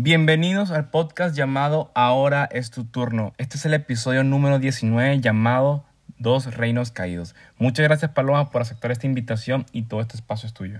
Bienvenidos 0.00 0.70
al 0.70 0.90
podcast 0.90 1.34
llamado 1.34 1.90
Ahora 1.92 2.48
es 2.52 2.70
tu 2.70 2.84
turno. 2.84 3.32
Este 3.36 3.56
es 3.56 3.64
el 3.66 3.74
episodio 3.74 4.22
número 4.22 4.60
19 4.60 5.18
llamado 5.18 5.82
Dos 6.20 6.54
Reinos 6.54 6.92
Caídos. 6.92 7.34
Muchas 7.58 7.82
gracias 7.82 8.12
Paloma 8.12 8.48
por 8.50 8.62
aceptar 8.62 8.92
esta 8.92 9.06
invitación 9.06 9.66
y 9.72 9.82
todo 9.82 10.00
este 10.00 10.14
espacio 10.14 10.46
es 10.46 10.54
tuyo. 10.54 10.78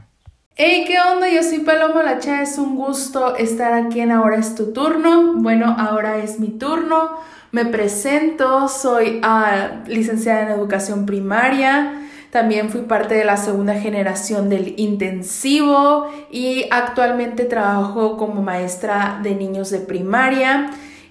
Hey, 0.55 0.85
¿qué 0.87 1.01
onda? 1.01 1.29
Yo 1.29 1.43
soy 1.43 1.59
Paloma 1.59 2.05
Lacha, 2.05 2.43
es 2.43 2.59
un 2.59 2.77
gusto 2.77 3.35
estar 3.35 3.73
aquí 3.73 3.99
en 3.99 4.13
Ahora 4.13 4.37
es 4.37 4.55
tu 4.55 4.73
turno. 4.73 5.35
Bueno, 5.35 5.75
ahora 5.77 6.19
es 6.19 6.39
mi 6.39 6.51
turno. 6.51 7.19
Me 7.51 7.65
presento, 7.67 8.69
soy 8.69 9.19
ah, 9.25 9.83
licenciada 9.89 10.43
en 10.43 10.51
educación 10.51 11.07
primaria. 11.07 11.98
También 12.31 12.69
fui 12.69 12.83
parte 12.83 13.15
de 13.15 13.25
la 13.25 13.39
segunda 13.39 13.75
generación 13.75 14.51
del 14.51 14.75
intensivo 14.79 16.09
y 16.31 16.67
actualmente 16.71 17.45
trabajo 17.45 18.17
como 18.19 18.43
maestra 18.43 19.21
de 19.23 19.35
niños 19.35 19.71
de 19.71 19.81
primaria. 19.81 20.71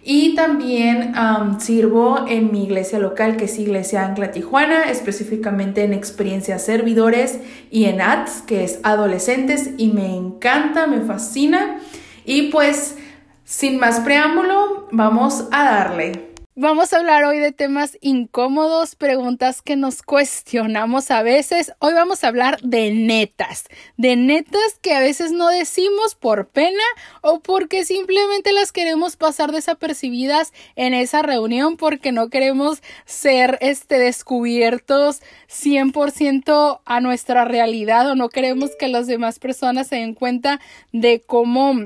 Y 0.10 0.36
también 0.36 1.14
sirvo 1.60 2.26
en 2.30 2.52
mi 2.52 2.64
iglesia 2.64 2.98
local, 2.98 3.36
que 3.36 3.44
es 3.46 3.60
Iglesia 3.60 4.06
Ancla 4.06 4.32
Tijuana, 4.32 4.84
específicamente 4.84 5.84
en 5.84 5.92
experiencias 5.92 6.64
servidores 6.64 7.40
y 7.72 7.86
en 7.86 8.00
ADS, 8.00 8.44
que 8.44 8.64
es 8.64 8.80
adolescentes, 8.84 9.72
y 9.78 9.90
me 9.90 10.16
encanta, 10.16 10.88
me 10.88 11.02
fascina. 11.02 11.80
Y 12.24 12.44
pues, 12.52 12.96
sin 13.44 13.80
más 13.80 14.00
preámbulo, 14.00 14.88
vamos 14.92 15.46
a 15.52 15.66
darle. 15.66 16.27
Vamos 16.60 16.92
a 16.92 16.98
hablar 16.98 17.24
hoy 17.24 17.38
de 17.38 17.52
temas 17.52 18.00
incómodos, 18.02 18.96
preguntas 18.96 19.62
que 19.62 19.76
nos 19.76 20.02
cuestionamos 20.02 21.12
a 21.12 21.22
veces. 21.22 21.72
Hoy 21.78 21.94
vamos 21.94 22.24
a 22.24 22.30
hablar 22.30 22.60
de 22.64 22.90
netas, 22.90 23.66
de 23.96 24.16
netas 24.16 24.80
que 24.82 24.96
a 24.96 25.00
veces 25.00 25.32
no 25.32 25.50
decimos 25.50 26.16
por 26.16 26.48
pena 26.48 26.82
o 27.22 27.42
porque 27.42 27.86
simplemente 27.86 28.54
las 28.54 28.72
queremos 28.72 29.18
pasar 29.18 29.52
desapercibidas 29.52 30.52
en 30.76 30.96
esa 30.96 31.22
reunión 31.22 31.78
porque 31.78 32.12
no 32.12 32.32
queremos 32.32 32.82
ser 33.06 33.60
este 33.62 34.00
descubiertos 34.00 35.22
100% 35.52 36.82
a 36.84 37.02
nuestra 37.02 37.46
realidad 37.46 38.10
o 38.10 38.16
no 38.16 38.30
queremos 38.30 38.72
que 38.80 38.88
las 38.88 39.06
demás 39.06 39.38
personas 39.38 39.90
se 39.90 39.98
den 39.98 40.16
cuenta 40.16 40.60
de 40.92 41.22
cómo 41.22 41.86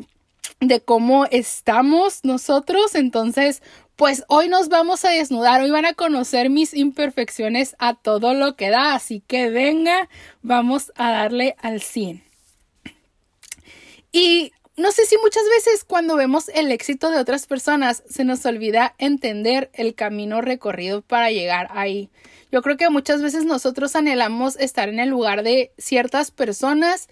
de 0.60 0.82
cómo 0.82 1.26
estamos 1.26 2.24
nosotros. 2.24 2.96
Entonces, 2.96 3.62
pues 3.96 4.24
hoy 4.28 4.48
nos 4.48 4.70
vamos 4.70 5.06
a 5.06 5.12
desnudar, 5.12 5.62
hoy 5.62 5.70
van 5.70 5.86
a 5.86 5.94
conocer 5.94 6.50
mis 6.50 6.74
imperfecciones 6.74 7.76
a 7.78 7.94
todo 7.94 8.34
lo 8.34 8.56
que 8.56 8.70
da, 8.70 8.96
así 8.96 9.22
que 9.28 9.50
venga, 9.50 10.10
vamos 10.42 10.92
a 10.96 11.12
darle 11.12 11.56
al 11.62 11.82
100. 11.82 12.24
Y 14.12 14.52
no 14.78 14.92
sé 14.92 15.06
si 15.06 15.18
muchas 15.18 15.44
veces 15.56 15.84
cuando 15.84 16.16
vemos 16.16 16.50
el 16.50 16.72
éxito 16.72 17.12
de 17.12 17.20
otras 17.20 17.46
personas 17.46 18.04
se 18.10 18.24
nos 18.24 18.46
olvida 18.46 18.96
entender 18.98 19.70
el 19.74 19.94
camino 19.94 20.42
recorrido 20.42 21.02
para 21.02 21.30
llegar 21.30 21.68
ahí. 21.72 22.10
Yo 22.52 22.62
creo 22.62 22.78
que 22.78 22.90
muchas 22.90 23.22
veces 23.22 23.46
nosotros 23.46 23.96
anhelamos 23.96 24.56
estar 24.58 24.90
en 24.90 25.00
el 25.00 25.10
lugar 25.10 25.44
de 25.44 25.72
ciertas 25.78 26.32
personas, 26.32 27.08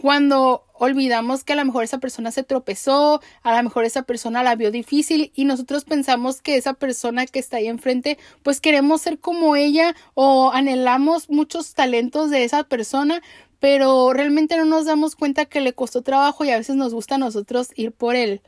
cuando 0.00 0.64
olvidamos 0.72 1.44
que 1.44 1.52
a 1.52 1.56
lo 1.56 1.64
mejor 1.64 1.84
esa 1.84 1.98
persona 1.98 2.30
se 2.30 2.42
tropezó, 2.42 3.20
a 3.42 3.56
lo 3.56 3.62
mejor 3.62 3.84
esa 3.84 4.02
persona 4.02 4.42
la 4.42 4.56
vio 4.56 4.70
difícil 4.70 5.30
y 5.34 5.44
nosotros 5.44 5.84
pensamos 5.84 6.40
que 6.40 6.56
esa 6.56 6.72
persona 6.72 7.26
que 7.26 7.38
está 7.38 7.58
ahí 7.58 7.68
enfrente, 7.68 8.18
pues 8.42 8.60
queremos 8.60 9.02
ser 9.02 9.18
como 9.18 9.56
ella 9.56 9.94
o 10.14 10.52
anhelamos 10.52 11.28
muchos 11.28 11.74
talentos 11.74 12.30
de 12.30 12.44
esa 12.44 12.64
persona, 12.64 13.22
pero 13.58 14.14
realmente 14.14 14.56
no 14.56 14.64
nos 14.64 14.86
damos 14.86 15.16
cuenta 15.16 15.44
que 15.44 15.60
le 15.60 15.74
costó 15.74 16.00
trabajo 16.00 16.44
y 16.44 16.50
a 16.50 16.56
veces 16.56 16.76
nos 16.76 16.94
gusta 16.94 17.16
a 17.16 17.18
nosotros 17.18 17.68
ir 17.76 17.92
por 17.92 18.16
él 18.16 18.40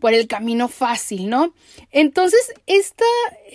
por 0.00 0.14
el 0.14 0.26
camino 0.26 0.68
fácil, 0.68 1.28
¿no? 1.28 1.54
Entonces, 1.90 2.52
esta, 2.66 3.04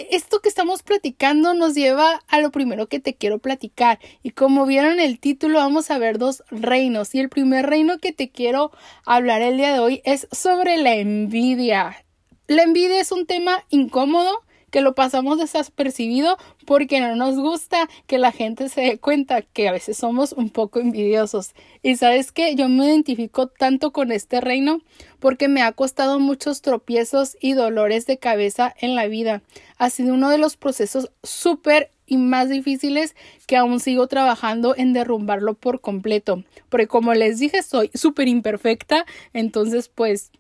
esto 0.10 0.40
que 0.42 0.50
estamos 0.50 0.84
platicando 0.84 1.54
nos 1.54 1.76
lleva 1.76 2.22
a 2.28 2.40
lo 2.40 2.52
primero 2.52 2.88
que 2.88 3.00
te 3.00 3.16
quiero 3.16 3.40
platicar. 3.40 4.00
Y 4.22 4.32
como 4.32 4.66
vieron 4.66 5.00
el 5.00 5.20
título, 5.20 5.60
vamos 5.60 5.92
a 5.92 5.98
ver 5.98 6.18
dos 6.18 6.44
reinos. 6.50 7.16
Y 7.16 7.20
el 7.20 7.30
primer 7.30 7.68
reino 7.68 7.98
que 8.00 8.12
te 8.12 8.30
quiero 8.30 8.72
hablar 9.06 9.42
el 9.42 9.58
día 9.58 9.74
de 9.74 9.80
hoy 9.80 10.02
es 10.06 10.28
sobre 10.32 10.78
la 10.78 10.96
envidia. 10.96 12.06
La 12.48 12.64
envidia 12.64 13.00
es 13.00 13.12
un 13.12 13.26
tema 13.26 13.64
incómodo 13.70 14.44
que 14.74 14.82
lo 14.82 14.96
pasamos 14.96 15.38
desapercibido 15.38 16.36
porque 16.66 17.00
no 17.00 17.16
nos 17.16 17.36
gusta 17.36 17.88
que 18.08 18.18
la 18.18 18.32
gente 18.32 18.70
se 18.70 18.82
dé 18.82 18.98
cuenta 18.98 19.44
que 19.44 19.68
a 19.68 19.72
veces 19.72 19.98
somos 19.98 20.32
un 20.32 20.50
poco 20.50 20.80
envidiosos. 20.80 21.54
Y 21.84 21.96
sabes 21.96 22.32
que 22.32 22.56
yo 22.56 22.68
me 22.70 22.88
identifico 22.88 23.46
tanto 23.46 23.92
con 23.92 24.12
este 24.12 24.42
reino 24.42 24.82
porque 25.20 25.48
me 25.48 25.62
ha 25.62 25.74
costado 25.74 26.18
muchos 26.18 26.64
tropiezos 26.64 27.38
y 27.40 27.54
dolores 27.54 28.08
de 28.08 28.18
cabeza 28.18 28.74
en 28.80 28.96
la 28.96 29.06
vida. 29.06 29.44
Ha 29.78 29.92
sido 29.92 30.16
uno 30.16 30.32
de 30.32 30.40
los 30.40 30.58
procesos 30.58 31.12
súper 31.22 31.92
y 32.08 32.18
más 32.18 32.50
difíciles 32.50 33.16
que 33.46 33.58
aún 33.58 33.80
sigo 33.80 34.08
trabajando 34.08 34.76
en 34.76 34.92
derrumbarlo 34.94 35.54
por 35.54 35.82
completo. 35.82 36.44
Porque 36.70 36.88
como 36.88 37.14
les 37.14 37.38
dije, 37.38 37.62
soy 37.62 37.92
súper 37.94 38.28
imperfecta, 38.28 39.06
entonces 39.34 39.88
pues 39.88 40.32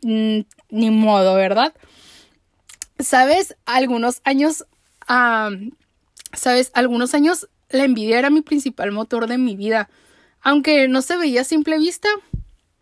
mm, 0.00 0.40
ni 0.70 0.90
modo, 0.90 1.34
¿verdad? 1.34 1.74
Sabes, 2.98 3.56
algunos 3.66 4.20
años, 4.24 4.64
sabes, 6.32 6.70
algunos 6.74 7.14
años 7.14 7.48
la 7.68 7.84
envidia 7.84 8.18
era 8.18 8.30
mi 8.30 8.40
principal 8.42 8.92
motor 8.92 9.26
de 9.26 9.38
mi 9.38 9.54
vida, 9.56 9.90
aunque 10.40 10.88
no 10.88 11.02
se 11.02 11.16
veía 11.16 11.42
a 11.42 11.44
simple 11.44 11.78
vista, 11.78 12.08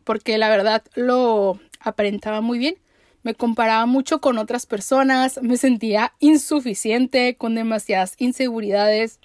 porque 0.04 0.38
la 0.38 0.48
verdad 0.48 0.84
lo 0.94 1.58
aparentaba 1.80 2.40
muy 2.40 2.58
bien. 2.58 2.76
Me 3.22 3.34
comparaba 3.34 3.86
mucho 3.86 4.20
con 4.20 4.38
otras 4.38 4.66
personas, 4.66 5.40
me 5.42 5.56
sentía 5.56 6.12
insuficiente, 6.20 7.36
con 7.36 7.54
demasiadas 7.54 8.14
inseguridades. 8.18 9.18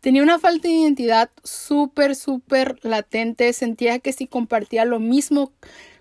Tenía 0.00 0.22
una 0.22 0.40
falta 0.40 0.66
de 0.66 0.74
identidad 0.74 1.30
súper, 1.44 2.16
súper 2.16 2.78
latente. 2.82 3.52
Sentía 3.52 4.00
que 4.00 4.12
si 4.12 4.26
compartía 4.26 4.84
lo 4.84 4.98
mismo 4.98 5.52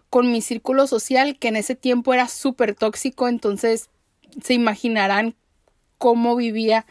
con 0.09 0.31
mi 0.31 0.41
círculo 0.41 0.87
social, 0.87 1.37
que 1.37 1.49
en 1.49 1.55
ese 1.55 1.75
tiempo 1.75 2.13
era 2.13 2.27
súper 2.27 2.75
tóxico, 2.75 3.27
entonces 3.27 3.89
se 4.43 4.53
imaginarán 4.53 5.35
cómo 5.97 6.35
vivía. 6.35 6.85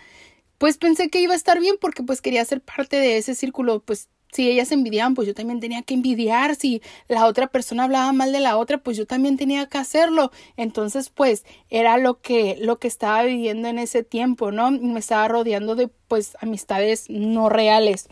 Pues 0.58 0.76
pensé 0.78 1.08
que 1.08 1.20
iba 1.20 1.34
a 1.34 1.36
estar 1.36 1.60
bien 1.60 1.76
porque 1.80 2.02
pues 2.02 2.20
quería 2.20 2.44
ser 2.44 2.60
parte 2.60 2.96
de 2.96 3.16
ese 3.16 3.34
círculo, 3.34 3.80
pues 3.80 4.08
si 4.32 4.50
ellas 4.50 4.72
envidiaban, 4.72 5.14
pues 5.14 5.26
yo 5.26 5.34
también 5.34 5.60
tenía 5.60 5.82
que 5.82 5.94
envidiar, 5.94 6.54
si 6.54 6.82
la 7.08 7.26
otra 7.26 7.46
persona 7.46 7.84
hablaba 7.84 8.12
mal 8.12 8.32
de 8.32 8.40
la 8.40 8.58
otra, 8.58 8.78
pues 8.78 8.96
yo 8.96 9.06
también 9.06 9.36
tenía 9.36 9.66
que 9.66 9.78
hacerlo. 9.78 10.30
Entonces, 10.56 11.08
pues 11.10 11.44
era 11.70 11.96
lo 11.96 12.20
que 12.20 12.56
lo 12.60 12.78
que 12.78 12.88
estaba 12.88 13.22
viviendo 13.22 13.68
en 13.68 13.78
ese 13.78 14.02
tiempo, 14.02 14.52
¿no? 14.52 14.70
Me 14.70 15.00
estaba 15.00 15.28
rodeando 15.28 15.76
de 15.76 15.88
pues 16.08 16.36
amistades 16.40 17.06
no 17.08 17.48
reales. 17.48 18.08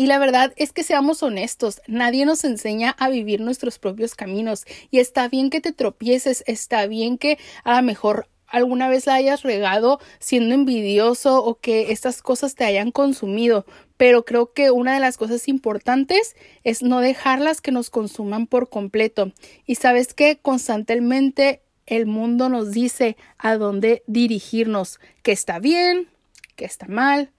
Y 0.00 0.06
la 0.06 0.18
verdad 0.18 0.54
es 0.56 0.72
que 0.72 0.82
seamos 0.82 1.22
honestos, 1.22 1.82
nadie 1.86 2.24
nos 2.24 2.44
enseña 2.44 2.96
a 2.98 3.10
vivir 3.10 3.42
nuestros 3.42 3.78
propios 3.78 4.14
caminos 4.14 4.64
y 4.90 4.98
está 4.98 5.28
bien 5.28 5.50
que 5.50 5.60
te 5.60 5.74
tropieces, 5.74 6.42
está 6.46 6.86
bien 6.86 7.18
que 7.18 7.36
a 7.64 7.76
lo 7.76 7.82
mejor 7.82 8.26
alguna 8.46 8.88
vez 8.88 9.04
la 9.04 9.16
hayas 9.16 9.42
regado 9.42 10.00
siendo 10.18 10.54
envidioso 10.54 11.44
o 11.44 11.60
que 11.60 11.92
estas 11.92 12.22
cosas 12.22 12.54
te 12.54 12.64
hayan 12.64 12.92
consumido, 12.92 13.66
pero 13.98 14.24
creo 14.24 14.54
que 14.54 14.70
una 14.70 14.94
de 14.94 15.00
las 15.00 15.18
cosas 15.18 15.48
importantes 15.48 16.34
es 16.64 16.82
no 16.82 17.00
dejarlas 17.00 17.60
que 17.60 17.70
nos 17.70 17.90
consuman 17.90 18.46
por 18.46 18.70
completo. 18.70 19.32
Y 19.66 19.74
sabes 19.74 20.14
que 20.14 20.38
constantemente 20.38 21.60
el 21.84 22.06
mundo 22.06 22.48
nos 22.48 22.70
dice 22.70 23.18
a 23.36 23.58
dónde 23.58 24.02
dirigirnos, 24.06 24.98
que 25.22 25.32
está 25.32 25.58
bien, 25.58 26.08
que 26.56 26.64
está 26.64 26.86
mal, 26.86 27.32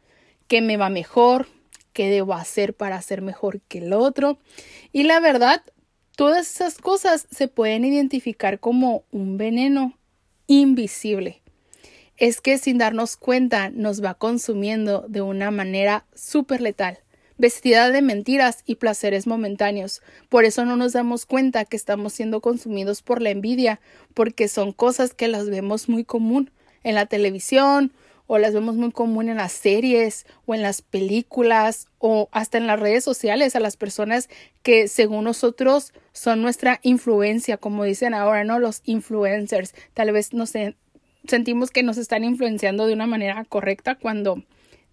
que 0.47 0.61
me 0.61 0.77
va 0.77 0.91
mejor, 0.91 1.47
qué 1.93 2.09
debo 2.09 2.33
hacer 2.33 2.73
para 2.73 3.01
ser 3.01 3.21
mejor 3.21 3.61
que 3.61 3.79
el 3.79 3.93
otro. 3.93 4.39
Y 4.91 5.03
la 5.03 5.19
verdad, 5.19 5.63
todas 6.15 6.49
esas 6.49 6.77
cosas 6.77 7.27
se 7.31 7.47
pueden 7.47 7.85
identificar 7.85 8.59
como 8.59 9.03
un 9.11 9.37
veneno 9.37 9.97
invisible. 10.47 11.41
Es 12.17 12.41
que 12.41 12.57
sin 12.57 12.77
darnos 12.77 13.17
cuenta 13.17 13.69
nos 13.69 14.03
va 14.03 14.13
consumiendo 14.13 15.05
de 15.07 15.21
una 15.21 15.49
manera 15.49 16.05
súper 16.13 16.61
letal, 16.61 16.99
vestida 17.37 17.89
de 17.89 18.03
mentiras 18.03 18.61
y 18.65 18.75
placeres 18.75 19.25
momentáneos. 19.25 20.01
Por 20.29 20.45
eso 20.45 20.65
no 20.65 20.75
nos 20.75 20.93
damos 20.93 21.25
cuenta 21.25 21.65
que 21.65 21.77
estamos 21.77 22.13
siendo 22.13 22.41
consumidos 22.41 23.01
por 23.01 23.21
la 23.21 23.31
envidia, 23.31 23.79
porque 24.13 24.47
son 24.47 24.71
cosas 24.73 25.13
que 25.15 25.27
las 25.27 25.49
vemos 25.49 25.89
muy 25.89 26.03
común 26.03 26.51
en 26.83 26.95
la 26.95 27.07
televisión 27.07 27.91
o 28.33 28.37
las 28.37 28.53
vemos 28.53 28.77
muy 28.77 28.93
común 28.93 29.27
en 29.27 29.35
las 29.35 29.51
series 29.51 30.25
o 30.45 30.55
en 30.55 30.61
las 30.61 30.81
películas 30.81 31.89
o 31.99 32.29
hasta 32.31 32.57
en 32.57 32.65
las 32.65 32.79
redes 32.79 33.03
sociales 33.03 33.57
a 33.57 33.59
las 33.59 33.75
personas 33.75 34.29
que 34.63 34.87
según 34.87 35.25
nosotros 35.25 35.91
son 36.13 36.41
nuestra 36.41 36.79
influencia, 36.81 37.57
como 37.57 37.83
dicen 37.83 38.13
ahora, 38.13 38.45
¿no? 38.45 38.57
Los 38.57 38.83
influencers. 38.85 39.73
Tal 39.93 40.13
vez 40.13 40.31
no 40.31 40.45
sé, 40.45 40.77
sentimos 41.27 41.71
que 41.71 41.83
nos 41.83 41.97
están 41.97 42.23
influenciando 42.23 42.87
de 42.87 42.93
una 42.93 43.05
manera 43.05 43.43
correcta 43.43 43.95
cuando 43.95 44.41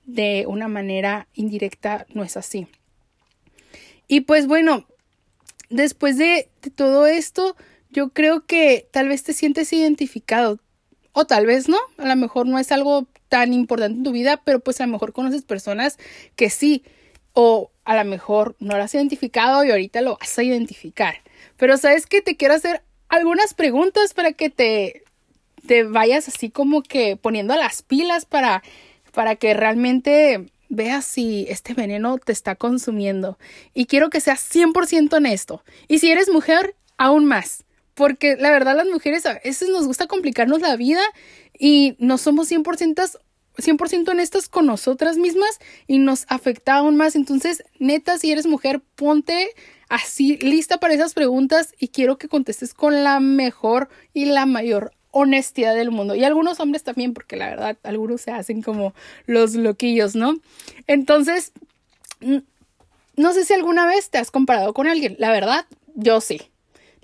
de 0.05 0.45
una 0.49 0.67
manera 0.67 1.29
indirecta 1.33 2.09
no 2.13 2.25
es 2.25 2.37
así. 2.37 2.67
Y 4.09 4.23
pues 4.23 4.49
bueno, 4.49 4.89
después 5.71 6.19
de, 6.19 6.49
de 6.63 6.71
todo 6.71 7.07
esto, 7.07 7.55
yo 7.91 8.09
creo 8.09 8.47
que 8.47 8.89
tal 8.91 9.07
vez 9.07 9.23
te 9.23 9.33
sientes 9.33 9.73
identificado 9.73 10.59
o 11.13 11.25
tal 11.25 11.47
vez 11.47 11.69
no, 11.69 11.79
a 11.99 12.09
lo 12.09 12.17
mejor 12.17 12.49
no 12.49 12.59
es 12.59 12.73
algo 12.73 13.07
tan 13.29 13.53
importante 13.53 13.99
en 13.99 14.05
tu 14.05 14.13
vida, 14.13 14.41
pero 14.45 14.61
pues 14.61 14.81
a 14.81 14.87
lo 14.87 14.93
mejor 14.93 15.13
conoces 15.13 15.43
personas 15.43 15.99
que 16.37 16.51
sí, 16.51 16.85
o 17.33 17.71
a 17.85 17.97
lo 17.97 18.05
mejor 18.05 18.57
no 18.59 18.77
lo 18.77 18.83
has 18.83 18.95
identificado 18.95 19.65
y 19.65 19.71
ahorita 19.71 20.01
lo 20.01 20.17
vas 20.19 20.39
a 20.39 20.43
identificar. 20.43 21.17
Pero 21.57 21.77
sabes 21.77 22.07
que 22.07 22.21
te 22.23 22.37
quiero 22.37 22.55
hacer 22.55 22.83
algunas 23.09 23.55
preguntas 23.55 24.15
para 24.15 24.33
que 24.33 24.51
te, 24.51 25.05
te 25.67 25.85
vayas 25.85 26.29
así 26.29 26.51
como 26.51 26.83
que 26.83 27.17
poniendo 27.17 27.55
las 27.55 27.83
pilas 27.83 28.25
para, 28.25 28.63
para 29.13 29.37
que 29.37 29.55
realmente 29.55 30.51
veas 30.69 31.05
si 31.05 31.47
este 31.49 31.75
veneno 31.75 32.19
te 32.19 32.33
está 32.33 32.57
consumiendo. 32.57 33.39
Y 33.75 33.87
quiero 33.87 34.11
que 34.11 34.21
seas 34.21 34.41
100% 34.53 35.13
honesto. 35.15 35.63
Y 35.87 36.01
si 36.01 36.11
eres 36.11 36.29
mujer, 36.29 36.75
aún 36.97 37.25
más. 37.25 37.65
Porque 37.99 38.37
la 38.37 38.53
verdad 38.53 38.77
las 38.77 38.87
mujeres 38.87 39.27
a 39.27 39.41
veces 39.45 39.71
nos 39.71 39.85
gusta 39.85 40.07
complicarnos 40.07 40.61
la 40.61 40.77
vida 40.77 41.03
y 41.59 41.97
no 41.99 42.17
somos 42.17 42.49
100%, 42.49 43.19
100 43.59 44.09
honestas 44.09 44.49
con 44.49 44.67
nosotras 44.67 45.17
mismas 45.17 45.59
y 45.89 45.99
nos 45.99 46.25
afecta 46.29 46.77
aún 46.77 46.95
más. 46.95 47.17
Entonces, 47.17 47.65
neta, 47.81 48.17
si 48.17 48.31
eres 48.31 48.47
mujer, 48.47 48.81
ponte 48.95 49.51
así 49.89 50.37
lista 50.37 50.79
para 50.79 50.95
esas 50.95 51.13
preguntas 51.13 51.75
y 51.77 51.89
quiero 51.89 52.19
que 52.19 52.29
contestes 52.29 52.73
con 52.73 53.03
la 53.03 53.19
mejor 53.19 53.89
y 54.15 54.27
la 54.27 54.47
mayor 54.47 54.93
honestidad 55.11 55.75
del 55.75 55.91
mundo. 55.91 56.15
Y 56.15 56.23
algunos 56.23 56.61
hombres 56.61 56.85
también, 56.85 57.15
porque 57.15 57.35
la 57.35 57.49
verdad, 57.49 57.79
algunos 57.83 58.21
se 58.21 58.31
hacen 58.31 58.63
como 58.63 58.95
los 59.27 59.57
loquillos, 59.57 60.15
¿no? 60.15 60.37
Entonces, 60.87 61.51
no 63.17 63.33
sé 63.33 63.45
si 63.45 63.55
alguna 63.55 63.89
vez 63.89 64.09
te 64.09 64.19
has 64.19 64.31
comparado 64.31 64.73
con 64.73 64.87
alguien. 64.87 65.17
La 65.19 65.33
verdad, 65.33 65.67
yo 65.97 66.21
sí 66.21 66.49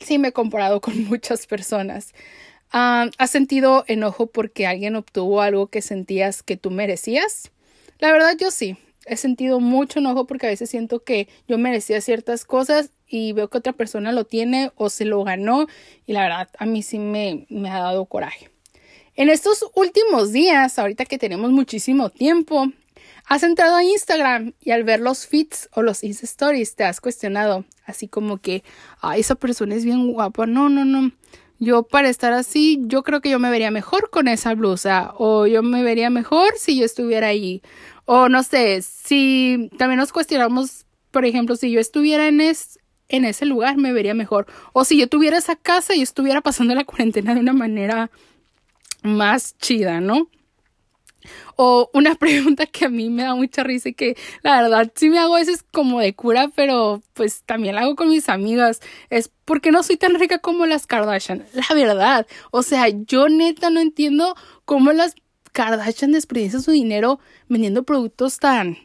sí 0.05 0.19
me 0.19 0.29
he 0.29 0.33
comparado 0.33 0.81
con 0.81 1.05
muchas 1.09 1.47
personas. 1.47 2.15
¿Has 2.71 3.31
sentido 3.31 3.85
enojo 3.87 4.27
porque 4.27 4.67
alguien 4.67 4.97
obtuvo 4.97 5.41
algo 5.41 5.69
que 5.69 5.81
sentías 5.81 6.43
que 6.43 6.57
tú 6.57 6.73
merecías? 6.73 7.53
La 8.01 8.11
verdad 8.13 8.37
yo 8.39 8.51
sí. 8.51 8.77
He 9.07 9.17
sentido 9.17 9.61
mucho 9.61 9.99
enojo 9.99 10.27
porque 10.27 10.47
a 10.47 10.49
veces 10.49 10.71
siento 10.71 11.05
que 11.05 11.29
yo 11.47 11.59
merecía 11.59 12.01
ciertas 12.01 12.45
cosas 12.45 12.91
y 13.07 13.33
veo 13.33 13.49
que 13.49 13.59
otra 13.59 13.75
persona 13.75 14.13
lo 14.13 14.25
tiene 14.25 14.73
o 14.77 14.89
se 14.89 15.05
lo 15.05 15.23
ganó 15.25 15.67
y 16.07 16.15
la 16.15 16.23
verdad 16.23 16.49
a 16.59 16.65
mí 16.65 16.83
sí 16.83 16.99
me, 16.99 17.47
me 17.51 17.71
ha 17.71 17.81
dado 17.81 18.07
coraje. 18.07 18.51
En 19.15 19.29
estos 19.29 19.65
últimos 19.75 20.33
días, 20.33 20.79
ahorita 20.79 21.05
que 21.05 21.19
tenemos 21.19 21.53
muchísimo 21.53 22.11
tiempo, 22.11 22.73
Has 23.27 23.43
entrado 23.43 23.77
a 23.77 23.85
Instagram 23.85 24.53
y 24.61 24.71
al 24.73 24.85
ver 24.85 25.01
los 25.01 25.27
feeds 25.27 25.69
o 25.73 25.83
los 25.83 26.05
Insta 26.05 26.27
Stories 26.27 26.77
te 26.77 26.85
has 26.85 27.01
cuestionado, 27.01 27.65
así 27.87 28.07
como 28.07 28.39
que, 28.39 28.63
ah, 29.01 29.17
esa 29.17 29.35
persona 29.35 29.75
es 29.75 29.85
bien 29.85 30.13
guapa. 30.13 30.47
No, 30.47 30.69
no, 30.69 30.85
no. 30.85 31.11
Yo 31.59 31.85
para 31.85 32.09
estar 32.09 32.33
así, 32.33 32.81
yo 32.83 33.03
creo 33.03 33.21
que 33.21 33.31
yo 33.31 33.39
me 33.39 33.51
vería 33.51 33.71
mejor 33.71 34.11
con 34.11 34.29
esa 34.29 34.55
blusa 34.55 35.15
o 35.17 35.47
yo 35.47 35.63
me 35.63 35.83
vería 35.83 36.11
mejor 36.11 36.53
si 36.59 36.77
yo 36.77 36.85
estuviera 36.85 37.29
ahí. 37.29 37.63
O 38.05 38.29
no 38.29 38.43
sé, 38.43 38.83
si 38.83 39.71
también 39.79 39.99
nos 39.99 40.13
cuestionamos, 40.13 40.85
por 41.11 41.25
ejemplo, 41.25 41.57
si 41.57 41.71
yo 41.71 41.81
estuviera 41.81 42.29
en, 42.29 42.41
en 42.41 43.25
ese 43.25 43.47
lugar, 43.47 43.79
me 43.79 43.93
vería 43.95 44.13
mejor. 44.13 44.47
O 44.75 44.85
si 44.85 44.99
yo 44.99 45.09
tuviera 45.09 45.39
esa 45.39 45.57
casa 45.57 45.95
y 45.95 46.03
estuviera 46.03 46.43
pasando 46.43 46.75
la 46.75 46.85
cuarentena 46.85 47.35
de 47.35 47.41
una 47.41 47.55
manera 47.55 48.11
más 49.03 49.57
chida, 49.59 50.01
¿no? 50.01 50.29
O 51.57 51.91
una 51.93 52.15
pregunta 52.17 52.67
que 52.67 52.87
a 52.87 52.89
mí 52.89 53.11
me 53.11 53.23
da 53.23 53.35
mucha 53.35 53.63
risa 53.63 53.91
y 53.91 53.95
que 53.95 54.17
la 54.43 54.63
verdad 54.63 54.93
sí 54.95 55.11
me 55.11 55.19
hago 55.19 55.37
a 55.37 55.39
veces 55.39 55.65
como 55.71 56.01
de 56.01 56.15
cura, 56.15 56.51
pero 56.55 57.03
pues 57.15 57.43
también 57.45 57.75
la 57.75 57.83
hago 57.83 57.97
con 57.97 58.09
mis 58.09 58.29
amigas. 58.29 58.81
Es 59.11 59.31
porque 59.45 59.71
no 59.71 59.83
soy 59.83 59.97
tan 59.97 60.15
rica 60.15 60.39
como 60.39 60.67
las 60.67 60.87
Kardashian. 60.87 61.45
La 61.53 61.75
verdad. 61.75 62.27
O 62.51 62.63
sea, 62.63 62.89
yo 62.89 63.29
neta 63.29 63.71
no 63.71 63.81
entiendo 63.81 64.35
cómo 64.65 64.93
las 64.93 65.15
Kardashian 65.53 66.13
desperdician 66.13 66.63
su 66.63 66.73
dinero 66.73 67.21
vendiendo 67.49 67.85
productos 67.85 68.39
tan, 68.39 68.77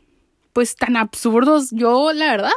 pues 0.53 0.75
tan 0.75 0.97
absurdos. 0.97 1.69
Yo, 1.71 2.13
la 2.13 2.27
verdad, 2.27 2.51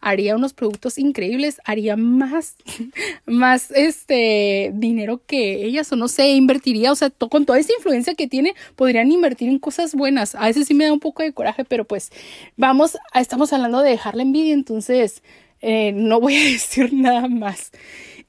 haría 0.00 0.36
unos 0.36 0.52
productos 0.52 0.98
increíbles, 0.98 1.60
haría 1.64 1.96
más, 1.96 2.56
más 3.26 3.70
este 3.70 4.72
dinero 4.74 5.20
que 5.26 5.64
ellas, 5.64 5.92
o 5.92 5.96
no 5.96 6.08
sé, 6.08 6.30
invertiría, 6.30 6.92
o 6.92 6.96
sea, 6.96 7.10
con 7.10 7.46
toda 7.46 7.58
esa 7.58 7.72
influencia 7.76 8.14
que 8.14 8.26
tiene, 8.26 8.54
podrían 8.76 9.12
invertir 9.12 9.48
en 9.48 9.58
cosas 9.58 9.94
buenas. 9.94 10.34
A 10.34 10.46
veces 10.46 10.66
sí 10.66 10.74
me 10.74 10.84
da 10.86 10.92
un 10.92 11.00
poco 11.00 11.22
de 11.22 11.32
coraje, 11.32 11.64
pero 11.64 11.84
pues 11.84 12.10
vamos, 12.56 12.96
estamos 13.14 13.52
hablando 13.52 13.82
de 13.82 13.90
dejar 13.90 14.14
la 14.14 14.22
envidia, 14.22 14.54
entonces 14.54 15.22
eh, 15.60 15.92
no 15.92 16.20
voy 16.20 16.36
a 16.36 16.44
decir 16.52 16.92
nada 16.92 17.28
más. 17.28 17.70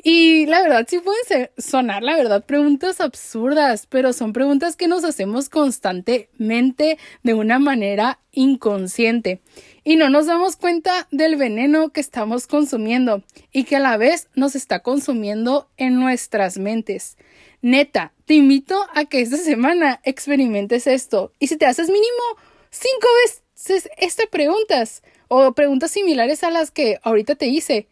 Y 0.03 0.47
la 0.47 0.61
verdad, 0.63 0.87
sí 0.89 0.97
pueden 0.99 1.49
sonar, 1.59 2.01
la 2.01 2.15
verdad, 2.15 2.43
preguntas 2.43 2.99
absurdas, 3.01 3.85
pero 3.87 4.13
son 4.13 4.33
preguntas 4.33 4.75
que 4.75 4.87
nos 4.87 5.03
hacemos 5.03 5.47
constantemente 5.47 6.97
de 7.21 7.33
una 7.35 7.59
manera 7.59 8.19
inconsciente 8.31 9.41
y 9.83 9.97
no 9.97 10.09
nos 10.09 10.25
damos 10.25 10.55
cuenta 10.55 11.07
del 11.11 11.35
veneno 11.35 11.89
que 11.89 12.01
estamos 12.01 12.47
consumiendo 12.47 13.23
y 13.51 13.63
que 13.63 13.75
a 13.75 13.79
la 13.79 13.97
vez 13.97 14.27
nos 14.33 14.55
está 14.55 14.79
consumiendo 14.79 15.69
en 15.77 15.99
nuestras 15.99 16.57
mentes. 16.57 17.17
Neta, 17.61 18.11
te 18.25 18.33
invito 18.33 18.87
a 18.95 19.05
que 19.05 19.21
esta 19.21 19.37
semana 19.37 19.99
experimentes 20.03 20.87
esto 20.87 21.31
y 21.37 21.45
si 21.45 21.57
te 21.57 21.67
haces 21.67 21.89
mínimo 21.89 22.23
cinco 22.71 23.07
veces 23.25 23.89
estas 23.97 24.27
preguntas 24.27 25.03
o 25.27 25.51
preguntas 25.51 25.91
similares 25.91 26.43
a 26.43 26.49
las 26.49 26.71
que 26.71 26.97
ahorita 27.03 27.35
te 27.35 27.47
hice, 27.47 27.87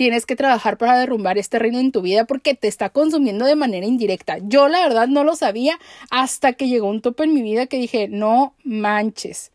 tienes 0.00 0.24
que 0.24 0.34
trabajar 0.34 0.78
para 0.78 0.98
derrumbar 0.98 1.36
este 1.36 1.58
reino 1.58 1.78
en 1.78 1.92
tu 1.92 2.00
vida 2.00 2.24
porque 2.24 2.54
te 2.54 2.68
está 2.68 2.88
consumiendo 2.88 3.44
de 3.44 3.54
manera 3.54 3.84
indirecta. 3.84 4.38
Yo 4.40 4.66
la 4.66 4.80
verdad 4.80 5.08
no 5.08 5.24
lo 5.24 5.36
sabía 5.36 5.78
hasta 6.10 6.54
que 6.54 6.68
llegó 6.68 6.88
un 6.88 7.02
tope 7.02 7.24
en 7.24 7.34
mi 7.34 7.42
vida 7.42 7.66
que 7.66 7.76
dije, 7.76 8.08
no 8.08 8.54
manches. 8.64 9.52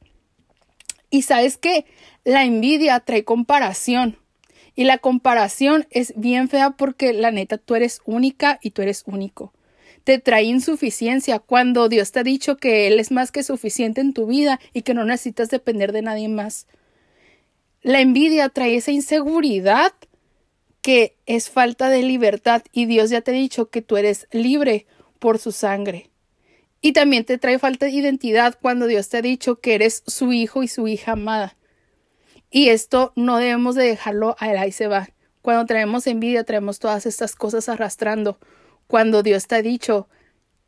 Y 1.09 1.23
sabes 1.23 1.57
que 1.57 1.87
la 2.25 2.43
envidia 2.43 2.99
trae 2.99 3.23
comparación. 3.23 4.19
Y 4.75 4.83
la 4.83 4.99
comparación 4.99 5.87
es 5.89 6.13
bien 6.15 6.47
fea 6.47 6.69
porque 6.77 7.11
la 7.13 7.31
neta 7.31 7.57
tú 7.57 7.73
eres 7.73 8.03
única 8.05 8.59
y 8.61 8.69
tú 8.69 8.83
eres 8.83 9.01
único. 9.07 9.51
Te 10.03 10.19
trae 10.19 10.43
insuficiencia 10.43 11.39
cuando 11.39 11.89
Dios 11.89 12.11
te 12.11 12.19
ha 12.19 12.23
dicho 12.23 12.57
que 12.57 12.85
Él 12.85 12.99
es 12.99 13.09
más 13.09 13.31
que 13.31 13.41
suficiente 13.41 13.99
en 13.99 14.13
tu 14.13 14.27
vida 14.27 14.59
y 14.73 14.83
que 14.83 14.93
no 14.93 15.05
necesitas 15.05 15.49
depender 15.49 15.91
de 15.91 16.03
nadie 16.03 16.29
más. 16.29 16.67
La 17.85 18.01
envidia 18.01 18.49
trae 18.49 18.75
esa 18.75 18.91
inseguridad 18.91 19.93
que 20.85 21.17
es 21.25 21.49
falta 21.49 21.89
de 21.89 22.03
libertad 22.03 22.61
y 22.71 22.85
Dios 22.85 23.09
ya 23.09 23.21
te 23.21 23.31
ha 23.31 23.33
dicho 23.33 23.71
que 23.71 23.81
tú 23.81 23.97
eres 23.97 24.27
libre 24.31 24.85
por 25.17 25.39
su 25.39 25.51
sangre. 25.51 26.11
Y 26.79 26.93
también 26.93 27.25
te 27.25 27.39
trae 27.39 27.57
falta 27.57 27.87
de 27.87 27.91
identidad 27.91 28.55
cuando 28.61 28.85
Dios 28.85 29.09
te 29.09 29.17
ha 29.17 29.23
dicho 29.23 29.55
que 29.55 29.73
eres 29.73 30.03
su 30.05 30.31
hijo 30.31 30.61
y 30.61 30.67
su 30.67 30.87
hija 30.87 31.13
amada. 31.13 31.57
Y 32.51 32.69
esto 32.69 33.13
no 33.15 33.37
debemos 33.37 33.73
de 33.73 33.85
dejarlo 33.85 34.35
a 34.37 34.45
ahí 34.45 34.71
se 34.71 34.85
va. 34.85 35.09
Cuando 35.41 35.65
traemos 35.65 36.05
envidia, 36.05 36.43
traemos 36.43 36.77
todas 36.77 37.07
estas 37.07 37.35
cosas 37.35 37.67
arrastrando. 37.67 38.37
Cuando 38.85 39.23
Dios 39.23 39.47
te 39.47 39.55
ha 39.55 39.63
dicho 39.63 40.07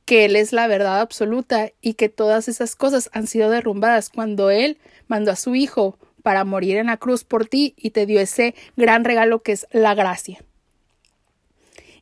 que 0.05 0.25
Él 0.25 0.35
es 0.35 0.51
la 0.51 0.65
verdad 0.65 0.99
absoluta 0.99 1.69
y 1.79 1.93
que 1.93 2.09
todas 2.09 2.47
esas 2.47 2.75
cosas 2.75 3.11
han 3.13 3.27
sido 3.27 3.51
derrumbadas 3.51 4.09
cuando 4.09 4.49
Él 4.49 4.79
mandó 5.07 5.29
a 5.29 5.35
su 5.35 5.53
Hijo 5.53 5.99
para 6.27 6.43
morir 6.43 6.75
en 6.75 6.87
la 6.87 6.97
cruz 6.97 7.23
por 7.23 7.47
ti 7.47 7.73
y 7.77 7.91
te 7.91 8.05
dio 8.05 8.19
ese 8.19 8.53
gran 8.75 9.05
regalo 9.05 9.41
que 9.41 9.53
es 9.53 9.65
la 9.71 9.95
gracia. 9.95 10.43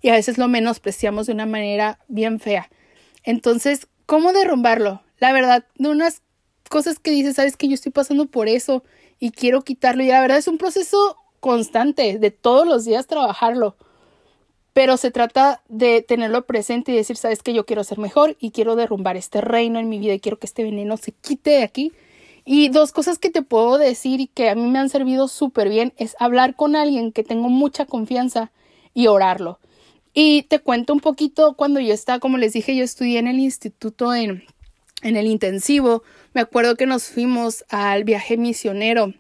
Y 0.02 0.10
a 0.10 0.14
veces 0.14 0.40
lo 0.40 0.48
menospreciamos 0.48 1.28
de 1.28 1.34
una 1.34 1.46
manera 1.46 2.00
bien 2.08 2.40
fea. 2.40 2.70
Entonces, 3.24 3.88
¿Cómo 4.06 4.34
derrumbarlo? 4.34 5.02
La 5.20 5.34
verdad, 5.34 5.66
de 5.78 5.90
unas 5.90 6.22
cosas 6.70 7.00
que 7.00 7.12
dices, 7.12 7.36
sabes 7.36 7.58
que 7.58 7.68
yo 7.68 7.74
estoy 7.74 7.92
pasando 7.92 8.28
por 8.28 8.48
eso 8.48 8.84
y 9.20 9.32
quiero 9.32 9.64
quitarlo. 9.64 10.04
Y 10.04 10.08
la 10.08 10.22
verdad 10.22 10.38
es 10.38 10.48
un 10.48 10.58
proceso 10.58 11.18
constante, 11.40 12.20
de 12.20 12.32
todos 12.32 12.68
los 12.68 12.86
días 12.86 13.08
trabajarlo. 13.08 13.76
Pero 14.74 14.98
se 14.98 15.10
trata 15.10 15.64
de 15.70 16.02
tenerlo 16.02 16.46
presente 16.46 16.92
y 16.92 16.96
decir, 16.96 17.18
sabes 17.18 17.42
que 17.42 17.54
yo 17.54 17.66
quiero 17.66 17.84
ser 17.84 17.98
mejor 17.98 18.36
y 18.40 18.52
quiero 18.52 18.76
derrumbar 18.76 19.18
este 19.18 19.42
reino 19.42 19.80
en 19.80 19.90
mi 19.90 20.00
vida 20.00 20.14
y 20.14 20.20
quiero 20.20 20.38
que 20.38 20.48
este 20.48 20.64
veneno 20.64 20.98
se 20.98 21.12
quite 21.14 21.52
de 21.52 21.64
aquí. 21.64 21.94
Y 22.46 22.70
dos 22.70 22.92
cosas 22.92 23.18
que 23.18 23.32
te 23.32 23.42
puedo 23.42 23.80
decir 23.80 24.22
y 24.22 24.28
que 24.28 24.50
a 24.50 24.56
mí 24.56 24.62
me 24.68 24.78
han 24.78 24.90
servido 24.90 25.28
súper 25.28 25.68
bien 25.68 25.94
es 25.98 26.16
hablar 26.20 26.56
con 26.56 26.76
alguien 26.76 27.12
que 27.12 27.24
tengo 27.24 27.50
mucha 27.50 27.86
confianza 27.86 28.52
y 28.94 29.08
orarlo. 29.08 29.60
Y 30.14 30.44
te 30.44 30.60
cuento 30.60 30.94
un 30.94 31.00
poquito 31.00 31.56
cuando 31.56 31.80
yo 31.80 31.94
estaba, 31.94 32.20
como 32.20 32.38
les 32.38 32.54
dije, 32.54 32.76
yo 32.76 32.84
estudié 32.84 33.18
en 33.18 33.28
el 33.28 33.40
instituto 33.40 34.14
en, 34.14 34.44
en 35.02 35.18
el 35.18 35.26
intensivo. 35.26 36.04
Me 36.34 36.42
acuerdo 36.42 36.76
que 36.76 36.86
nos 36.86 37.06
fuimos 37.06 37.66
al 37.70 38.04
viaje 38.04 38.38
misionero, 38.38 39.14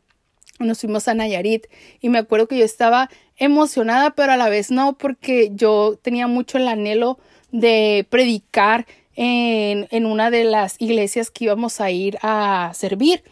nos 0.59 0.79
fuimos 0.79 1.07
a 1.07 1.15
Nayarit 1.15 1.65
y 1.99 2.09
me 2.09 2.19
acuerdo 2.19 2.47
que 2.47 2.59
yo 2.59 2.63
estaba 2.63 3.09
emocionada, 3.37 4.11
pero 4.11 4.33
a 4.33 4.37
la 4.37 4.49
vez 4.49 4.71
no, 4.71 4.97
porque 4.97 5.51
yo 5.53 5.99
tenía 6.01 6.27
mucho 6.27 6.59
el 6.59 6.67
anhelo 6.67 7.17
de 7.51 8.05
predicar 8.09 8.85
en, 9.15 9.87
en 9.91 10.05
una 10.05 10.29
de 10.31 10.43
las 10.43 10.75
iglesias 10.79 11.31
que 11.31 11.45
íbamos 11.45 11.81
a 11.81 11.91
ir 11.91 12.17
a 12.21 12.71
servir. 12.73 13.23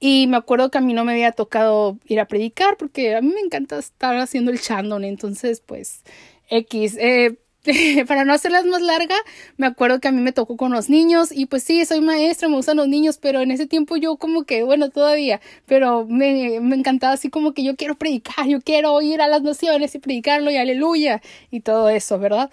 Y 0.00 0.26
me 0.26 0.36
acuerdo 0.36 0.70
que 0.70 0.78
a 0.78 0.80
mí 0.80 0.94
no 0.94 1.04
me 1.04 1.12
había 1.12 1.32
tocado 1.32 1.98
ir 2.06 2.18
a 2.20 2.26
predicar 2.26 2.76
porque 2.76 3.14
a 3.14 3.20
mí 3.20 3.32
me 3.32 3.40
encanta 3.40 3.78
estar 3.78 4.16
haciendo 4.16 4.50
el 4.50 4.60
chandon. 4.60 5.04
Entonces, 5.04 5.60
pues, 5.60 6.02
X. 6.48 6.96
Eh, 6.98 7.38
para 8.08 8.24
no 8.24 8.32
hacerlas 8.32 8.64
más 8.64 8.82
larga, 8.82 9.14
me 9.56 9.66
acuerdo 9.66 10.00
que 10.00 10.08
a 10.08 10.12
mí 10.12 10.20
me 10.20 10.32
tocó 10.32 10.56
con 10.56 10.72
los 10.72 10.90
niños 10.90 11.30
y 11.30 11.46
pues 11.46 11.62
sí, 11.62 11.84
soy 11.84 12.00
maestra, 12.00 12.48
me 12.48 12.56
gustan 12.56 12.76
los 12.76 12.88
niños, 12.88 13.18
pero 13.18 13.40
en 13.40 13.52
ese 13.52 13.66
tiempo 13.66 13.96
yo 13.96 14.16
como 14.16 14.44
que, 14.44 14.64
bueno, 14.64 14.90
todavía, 14.90 15.40
pero 15.66 16.04
me, 16.06 16.58
me 16.60 16.74
encantaba 16.74 17.12
así 17.14 17.30
como 17.30 17.54
que 17.54 17.62
yo 17.62 17.76
quiero 17.76 17.94
predicar, 17.96 18.48
yo 18.48 18.60
quiero 18.60 19.00
ir 19.00 19.20
a 19.20 19.28
las 19.28 19.42
naciones 19.42 19.94
y 19.94 20.00
predicarlo 20.00 20.50
y 20.50 20.56
aleluya 20.56 21.22
y 21.50 21.60
todo 21.60 21.88
eso, 21.88 22.18
¿verdad? 22.18 22.50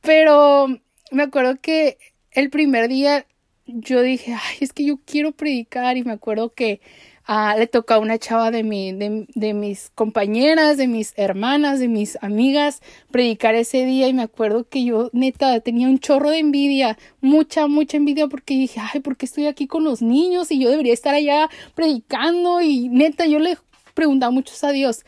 Pero 0.00 0.68
me 1.10 1.24
acuerdo 1.24 1.60
que 1.60 1.98
el 2.36 2.50
primer 2.50 2.88
día 2.88 3.26
yo 3.66 4.02
dije, 4.02 4.34
ay, 4.34 4.58
es 4.60 4.72
que 4.72 4.84
yo 4.84 4.98
quiero 5.04 5.32
predicar 5.32 5.96
y 5.96 6.04
me 6.04 6.12
acuerdo 6.12 6.52
que 6.52 6.80
uh, 7.26 7.58
le 7.58 7.66
tocó 7.66 7.94
a 7.94 7.98
una 7.98 8.18
chava 8.18 8.50
de, 8.50 8.62
mi, 8.62 8.92
de, 8.92 9.26
de, 9.34 9.54
mis 9.54 9.90
compañeras, 9.94 10.76
de 10.76 10.86
mis 10.86 11.14
hermanas, 11.16 11.80
de 11.80 11.88
mis 11.88 12.18
amigas 12.22 12.82
predicar 13.10 13.54
ese 13.54 13.86
día 13.86 14.06
y 14.06 14.12
me 14.12 14.22
acuerdo 14.22 14.68
que 14.68 14.84
yo 14.84 15.08
neta 15.14 15.58
tenía 15.60 15.88
un 15.88 15.98
chorro 15.98 16.28
de 16.30 16.38
envidia, 16.38 16.98
mucha, 17.22 17.68
mucha 17.68 17.96
envidia 17.96 18.28
porque 18.28 18.54
dije, 18.54 18.80
ay, 18.80 19.00
¿por 19.00 19.16
qué 19.16 19.24
estoy 19.24 19.46
aquí 19.46 19.66
con 19.66 19.82
los 19.82 20.02
niños 20.02 20.52
y 20.52 20.60
yo 20.60 20.70
debería 20.70 20.92
estar 20.92 21.14
allá 21.14 21.48
predicando? 21.74 22.60
Y 22.60 22.90
neta, 22.90 23.26
yo 23.26 23.38
le 23.38 23.56
preguntaba 23.94 24.30
muchos 24.30 24.62
a 24.62 24.72
Dios. 24.72 25.06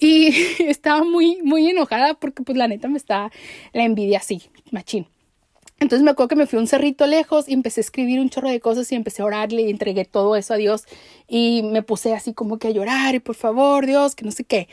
Y 0.00 0.28
estaba 0.60 1.04
muy, 1.04 1.42
muy 1.42 1.68
enojada 1.68 2.14
porque 2.14 2.42
pues 2.42 2.56
la 2.56 2.68
neta 2.68 2.88
me 2.88 2.96
está 2.96 3.30
la 3.74 3.84
envidia 3.84 4.18
así, 4.18 4.44
machín. 4.72 5.13
Entonces 5.80 6.04
me 6.04 6.12
acuerdo 6.12 6.28
que 6.28 6.36
me 6.36 6.46
fui 6.46 6.58
un 6.58 6.66
cerrito 6.66 7.06
lejos 7.06 7.48
y 7.48 7.52
empecé 7.52 7.80
a 7.80 7.82
escribir 7.82 8.20
un 8.20 8.30
chorro 8.30 8.48
de 8.48 8.60
cosas 8.60 8.90
y 8.92 8.94
empecé 8.94 9.22
a 9.22 9.26
orarle 9.26 9.62
y 9.62 9.70
entregué 9.70 10.04
todo 10.04 10.36
eso 10.36 10.54
a 10.54 10.56
Dios 10.56 10.84
y 11.28 11.62
me 11.62 11.82
puse 11.82 12.14
así 12.14 12.32
como 12.32 12.58
que 12.58 12.68
a 12.68 12.70
llorar 12.70 13.14
y 13.14 13.20
por 13.20 13.34
favor 13.34 13.86
Dios, 13.86 14.14
que 14.14 14.24
no 14.24 14.30
sé 14.30 14.44
qué. 14.44 14.68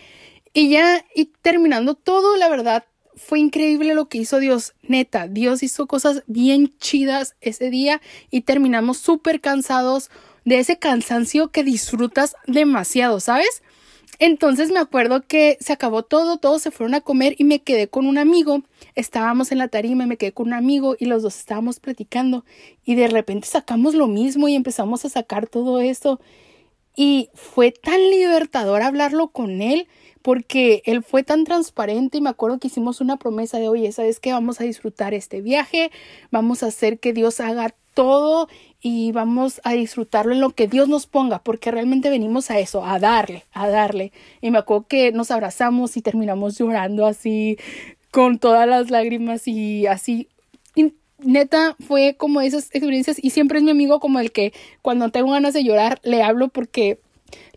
Y 0.53 0.69
ya, 0.69 1.05
y 1.15 1.25
terminando 1.41 1.95
todo, 1.95 2.35
la 2.37 2.49
verdad, 2.49 2.85
fue 3.15 3.39
increíble 3.39 3.93
lo 3.93 4.09
que 4.09 4.17
hizo 4.17 4.39
Dios. 4.39 4.73
Neta, 4.81 5.27
Dios 5.27 5.63
hizo 5.63 5.87
cosas 5.87 6.23
bien 6.27 6.73
chidas 6.77 7.35
ese 7.41 7.69
día 7.69 8.01
y 8.29 8.41
terminamos 8.41 8.97
súper 8.97 9.41
cansados 9.41 10.09
de 10.45 10.59
ese 10.59 10.77
cansancio 10.77 11.51
que 11.51 11.63
disfrutas 11.63 12.35
demasiado, 12.47 13.19
¿sabes? 13.19 13.61
Entonces 14.23 14.69
me 14.69 14.77
acuerdo 14.77 15.23
que 15.23 15.57
se 15.61 15.73
acabó 15.73 16.03
todo, 16.03 16.37
todos 16.37 16.61
se 16.61 16.69
fueron 16.69 16.93
a 16.93 17.01
comer 17.01 17.33
y 17.39 17.43
me 17.43 17.63
quedé 17.63 17.87
con 17.87 18.05
un 18.05 18.19
amigo. 18.19 18.61
Estábamos 18.93 19.51
en 19.51 19.57
la 19.57 19.67
tarima 19.67 20.03
y 20.03 20.07
me 20.07 20.17
quedé 20.17 20.31
con 20.31 20.49
un 20.49 20.53
amigo 20.53 20.95
y 20.99 21.05
los 21.05 21.23
dos 21.23 21.39
estábamos 21.39 21.79
platicando 21.79 22.45
y 22.85 22.93
de 22.93 23.07
repente 23.07 23.47
sacamos 23.47 23.95
lo 23.95 24.05
mismo 24.05 24.47
y 24.47 24.53
empezamos 24.53 25.05
a 25.05 25.09
sacar 25.09 25.47
todo 25.47 25.81
eso. 25.81 26.19
Y 26.95 27.29
fue 27.33 27.71
tan 27.71 27.99
libertador 28.11 28.83
hablarlo 28.83 29.29
con 29.29 29.59
él 29.59 29.87
porque 30.21 30.83
él 30.85 31.01
fue 31.01 31.23
tan 31.23 31.43
transparente 31.43 32.19
y 32.19 32.21
me 32.21 32.29
acuerdo 32.29 32.59
que 32.59 32.67
hicimos 32.67 33.01
una 33.01 33.17
promesa 33.17 33.57
de, 33.57 33.69
oye, 33.69 33.91
¿sabes 33.91 34.19
qué? 34.19 34.33
Vamos 34.33 34.61
a 34.61 34.65
disfrutar 34.65 35.15
este 35.15 35.41
viaje, 35.41 35.89
vamos 36.29 36.61
a 36.61 36.67
hacer 36.67 36.99
que 36.99 37.13
Dios 37.13 37.39
haga 37.39 37.73
todo 37.95 38.47
y 38.81 39.11
vamos 39.11 39.61
a 39.63 39.73
disfrutarlo 39.73 40.33
en 40.33 40.41
lo 40.41 40.49
que 40.51 40.67
Dios 40.67 40.89
nos 40.89 41.05
ponga, 41.05 41.39
porque 41.39 41.71
realmente 41.71 42.09
venimos 42.09 42.49
a 42.49 42.59
eso, 42.59 42.83
a 42.83 42.99
darle, 42.99 43.45
a 43.53 43.67
darle. 43.69 44.11
Y 44.41 44.49
me 44.51 44.57
acuerdo 44.57 44.87
que 44.87 45.11
nos 45.11 45.31
abrazamos 45.31 45.97
y 45.97 46.01
terminamos 46.01 46.57
llorando 46.57 47.05
así, 47.05 47.57
con 48.09 48.39
todas 48.39 48.67
las 48.67 48.89
lágrimas 48.89 49.47
y 49.47 49.87
así. 49.87 50.27
Neta, 51.23 51.75
fue 51.87 52.15
como 52.17 52.41
esas 52.41 52.73
experiencias 52.73 53.23
y 53.23 53.29
siempre 53.29 53.59
es 53.59 53.63
mi 53.63 53.69
amigo 53.69 53.99
como 53.99 54.19
el 54.19 54.31
que 54.31 54.53
cuando 54.81 55.09
tengo 55.09 55.31
ganas 55.31 55.53
de 55.53 55.63
llorar 55.63 55.99
le 56.01 56.23
hablo 56.23 56.47
porque 56.47 56.99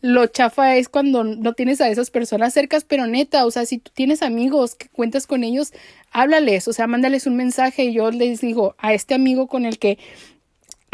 lo 0.02 0.26
chafa 0.26 0.76
es 0.76 0.90
cuando 0.90 1.24
no 1.24 1.54
tienes 1.54 1.80
a 1.80 1.88
esas 1.88 2.10
personas 2.10 2.52
cercas, 2.52 2.84
pero 2.84 3.06
neta, 3.06 3.46
o 3.46 3.50
sea, 3.50 3.64
si 3.64 3.78
tú 3.78 3.90
tienes 3.94 4.22
amigos 4.22 4.74
que 4.74 4.88
cuentas 4.88 5.26
con 5.26 5.44
ellos, 5.44 5.72
háblales, 6.12 6.68
o 6.68 6.74
sea, 6.74 6.86
mándales 6.86 7.26
un 7.26 7.36
mensaje 7.36 7.84
y 7.84 7.94
yo 7.94 8.10
les 8.10 8.42
digo 8.42 8.74
a 8.76 8.92
este 8.92 9.14
amigo 9.14 9.46
con 9.46 9.64
el 9.64 9.78
que 9.78 9.98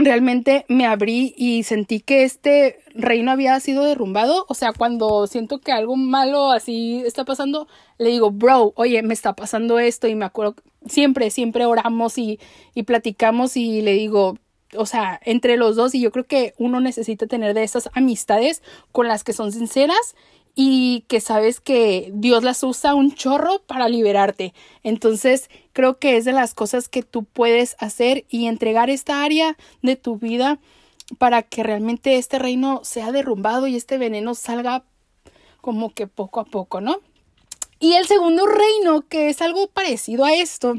realmente 0.04 0.64
me 0.69 0.87
abrí 0.87 1.35
y 1.37 1.62
sentí 1.62 2.00
que 2.00 2.25
este 2.25 2.80
reino 2.95 3.30
había 3.30 3.59
sido 3.61 3.85
derrumbado. 3.85 4.47
O 4.49 4.54
sea, 4.54 4.73
cuando 4.73 5.26
siento 5.26 5.61
que 5.61 5.73
algo 5.73 5.97
malo 5.97 6.50
así 6.50 7.02
está 7.04 7.25
pasando, 7.25 7.69
le 7.99 8.11
digo, 8.11 8.30
bro, 8.30 8.73
oye, 8.76 9.02
me 9.02 9.14
está 9.14 9.35
pasando 9.35 9.78
esto 9.78 10.09
y 10.09 10.14
me 10.14 10.25
acuerdo, 10.25 10.57
siempre, 10.87 11.30
siempre 11.30 11.64
oramos 11.64 12.19
y, 12.19 12.38
y 12.75 12.85
platicamos 12.85 13.57
y 13.57 13.83
le 13.83 13.92
digo, 13.92 14.38
o 14.76 14.87
sea, 14.87 15.21
entre 15.25 15.57
los 15.57 15.76
dos 15.76 15.95
y 15.95 16.00
yo 16.00 16.12
creo 16.12 16.26
que 16.26 16.54
uno 16.59 16.80
necesita 16.80 17.26
tener 17.26 17.54
de 17.54 17.64
esas 17.64 17.90
amistades 17.95 18.62
con 18.92 19.09
las 19.09 19.25
que 19.25 19.33
son 19.33 19.52
sinceras 19.52 20.14
y 20.54 21.04
que 21.09 21.21
sabes 21.21 21.61
que 21.61 22.11
Dios 22.12 22.42
las 22.42 22.62
usa 22.62 22.95
un 22.95 23.14
chorro 23.14 23.61
para 23.66 23.88
liberarte. 23.88 24.52
Entonces, 24.83 25.49
creo 25.73 25.99
que 25.99 26.16
es 26.16 26.25
de 26.25 26.33
las 26.33 26.54
cosas 26.54 26.88
que 26.88 27.02
tú 27.02 27.25
puedes 27.25 27.76
hacer 27.78 28.25
y 28.28 28.47
entregar 28.47 28.90
esta 28.90 29.23
área 29.23 29.57
de 29.83 29.97
tu 29.97 30.16
vida 30.16 30.59
para 31.19 31.42
que 31.42 31.62
realmente 31.62 32.16
este 32.16 32.38
reino 32.38 32.80
sea 32.85 33.12
derrumbado 33.12 33.66
y 33.66 33.76
este 33.76 33.99
veneno 33.99 34.35
salga 34.35 34.85
como 35.61 35.92
que 35.92 36.07
poco 36.07 36.40
a 36.40 36.45
poco, 36.45 36.80
¿no? 36.80 37.00
Y 37.78 37.95
el 37.95 38.07
segundo 38.07 38.47
reino, 38.47 39.02
que 39.09 39.28
es 39.30 39.40
algo 39.40 39.69
parecido 39.69 40.25
a 40.25 40.35
esto, 40.35 40.75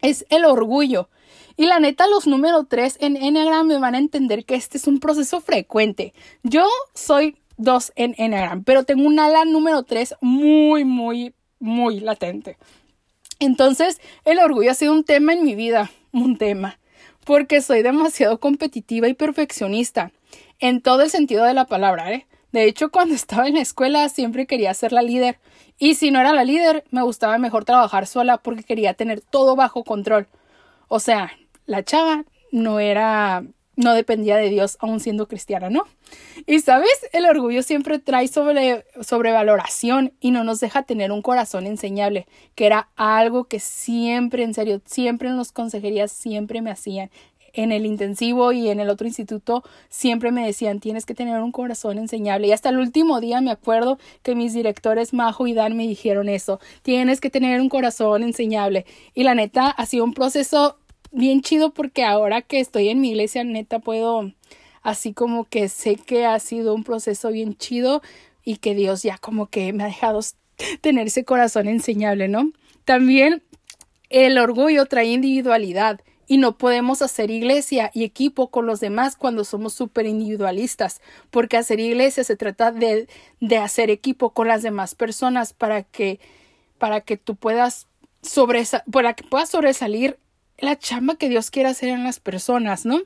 es 0.00 0.26
el 0.28 0.44
orgullo. 0.44 1.08
Y 1.56 1.66
la 1.66 1.78
neta, 1.78 2.06
los 2.06 2.26
número 2.26 2.64
tres 2.64 2.96
en 3.00 3.16
Enneagram 3.16 3.66
me 3.66 3.78
van 3.78 3.94
a 3.94 3.98
entender 3.98 4.44
que 4.44 4.54
este 4.54 4.78
es 4.78 4.86
un 4.86 5.00
proceso 5.00 5.40
frecuente. 5.40 6.14
Yo 6.42 6.66
soy 6.94 7.36
dos 7.56 7.92
en 7.96 8.14
Enneagram, 8.18 8.64
pero 8.64 8.84
tengo 8.84 9.06
un 9.06 9.18
ala 9.18 9.44
número 9.44 9.82
tres 9.82 10.14
muy, 10.20 10.84
muy, 10.84 11.34
muy 11.58 12.00
latente. 12.00 12.56
Entonces, 13.38 14.00
el 14.24 14.38
orgullo 14.38 14.70
ha 14.70 14.74
sido 14.74 14.92
un 14.92 15.04
tema 15.04 15.32
en 15.32 15.44
mi 15.44 15.54
vida, 15.54 15.90
un 16.12 16.36
tema, 16.36 16.78
porque 17.24 17.60
soy 17.60 17.82
demasiado 17.82 18.38
competitiva 18.38 19.08
y 19.08 19.14
perfeccionista, 19.14 20.12
en 20.60 20.80
todo 20.80 21.02
el 21.02 21.10
sentido 21.10 21.44
de 21.44 21.54
la 21.54 21.66
palabra, 21.66 22.12
¿eh? 22.12 22.26
De 22.52 22.64
hecho, 22.64 22.90
cuando 22.90 23.14
estaba 23.16 23.48
en 23.48 23.54
la 23.54 23.60
escuela 23.60 24.08
siempre 24.08 24.46
quería 24.46 24.72
ser 24.74 24.92
la 24.92 25.02
líder, 25.02 25.38
y 25.78 25.94
si 25.94 26.10
no 26.10 26.20
era 26.20 26.32
la 26.32 26.44
líder, 26.44 26.84
me 26.90 27.02
gustaba 27.02 27.38
mejor 27.38 27.64
trabajar 27.64 28.06
sola 28.06 28.38
porque 28.38 28.62
quería 28.62 28.94
tener 28.94 29.20
todo 29.20 29.56
bajo 29.56 29.82
control. 29.82 30.28
O 30.86 31.00
sea, 31.00 31.32
la 31.66 31.82
chava 31.82 32.24
no 32.52 32.78
era 32.78 33.42
no 33.76 33.94
dependía 33.94 34.36
de 34.36 34.48
Dios 34.48 34.76
aún 34.80 35.00
siendo 35.00 35.26
cristiana, 35.28 35.70
¿no? 35.70 35.84
Y 36.46 36.60
sabes, 36.60 37.06
el 37.12 37.24
orgullo 37.24 37.62
siempre 37.62 37.98
trae 37.98 38.28
sobre, 38.28 38.84
sobrevaloración 39.00 40.12
y 40.20 40.30
no 40.30 40.44
nos 40.44 40.60
deja 40.60 40.82
tener 40.82 41.10
un 41.12 41.22
corazón 41.22 41.66
enseñable, 41.66 42.26
que 42.54 42.66
era 42.66 42.90
algo 42.96 43.44
que 43.44 43.60
siempre, 43.60 44.42
en 44.42 44.54
serio, 44.54 44.80
siempre 44.84 45.28
en 45.28 45.38
las 45.38 45.52
consejerías 45.52 46.12
siempre 46.12 46.60
me 46.60 46.70
hacían. 46.70 47.10
En 47.54 47.70
el 47.70 47.84
intensivo 47.84 48.52
y 48.52 48.70
en 48.70 48.80
el 48.80 48.88
otro 48.88 49.06
instituto 49.06 49.62
siempre 49.90 50.32
me 50.32 50.46
decían, 50.46 50.80
tienes 50.80 51.04
que 51.04 51.14
tener 51.14 51.38
un 51.42 51.52
corazón 51.52 51.98
enseñable. 51.98 52.48
Y 52.48 52.52
hasta 52.52 52.70
el 52.70 52.78
último 52.78 53.20
día 53.20 53.42
me 53.42 53.50
acuerdo 53.50 53.98
que 54.22 54.34
mis 54.34 54.54
directores 54.54 55.12
Majo 55.12 55.46
y 55.46 55.52
Dan 55.52 55.76
me 55.76 55.86
dijeron 55.86 56.30
eso, 56.30 56.60
tienes 56.80 57.20
que 57.20 57.28
tener 57.28 57.60
un 57.60 57.68
corazón 57.68 58.22
enseñable. 58.22 58.86
Y 59.12 59.24
la 59.24 59.34
neta, 59.34 59.68
ha 59.68 59.84
sido 59.84 60.04
un 60.04 60.14
proceso 60.14 60.78
bien 61.12 61.42
chido 61.42 61.72
porque 61.72 62.04
ahora 62.04 62.42
que 62.42 62.60
estoy 62.60 62.88
en 62.88 63.00
mi 63.00 63.10
iglesia, 63.10 63.44
neta, 63.44 63.78
puedo, 63.78 64.32
así 64.82 65.12
como 65.12 65.44
que 65.44 65.68
sé 65.68 65.96
que 65.96 66.26
ha 66.26 66.38
sido 66.38 66.74
un 66.74 66.84
proceso 66.84 67.30
bien 67.30 67.56
chido 67.56 68.02
y 68.44 68.56
que 68.56 68.74
Dios 68.74 69.02
ya 69.02 69.18
como 69.18 69.46
que 69.46 69.72
me 69.72 69.84
ha 69.84 69.86
dejado 69.86 70.20
tener 70.80 71.06
ese 71.06 71.24
corazón 71.24 71.68
enseñable, 71.68 72.28
¿no? 72.28 72.50
También 72.84 73.42
el 74.10 74.38
orgullo 74.38 74.86
trae 74.86 75.06
individualidad 75.06 76.00
y 76.26 76.38
no 76.38 76.56
podemos 76.56 77.02
hacer 77.02 77.30
iglesia 77.30 77.90
y 77.94 78.04
equipo 78.04 78.48
con 78.50 78.66
los 78.66 78.80
demás 78.80 79.16
cuando 79.16 79.44
somos 79.44 79.74
súper 79.74 80.06
individualistas, 80.06 81.00
porque 81.30 81.56
hacer 81.56 81.80
iglesia 81.80 82.24
se 82.24 82.36
trata 82.36 82.72
de, 82.72 83.06
de 83.40 83.56
hacer 83.58 83.90
equipo 83.90 84.30
con 84.30 84.48
las 84.48 84.62
demás 84.62 84.94
personas 84.94 85.52
para 85.52 85.82
que, 85.82 86.20
para 86.78 87.00
que 87.02 87.16
tú 87.16 87.36
puedas 87.36 87.86
para 88.90 89.14
que 89.14 89.24
puedas 89.24 89.50
sobresalir 89.50 90.16
la 90.58 90.78
chamba 90.78 91.16
que 91.16 91.28
Dios 91.28 91.50
quiere 91.50 91.68
hacer 91.68 91.90
en 91.90 92.04
las 92.04 92.20
personas, 92.20 92.84
¿no? 92.84 93.00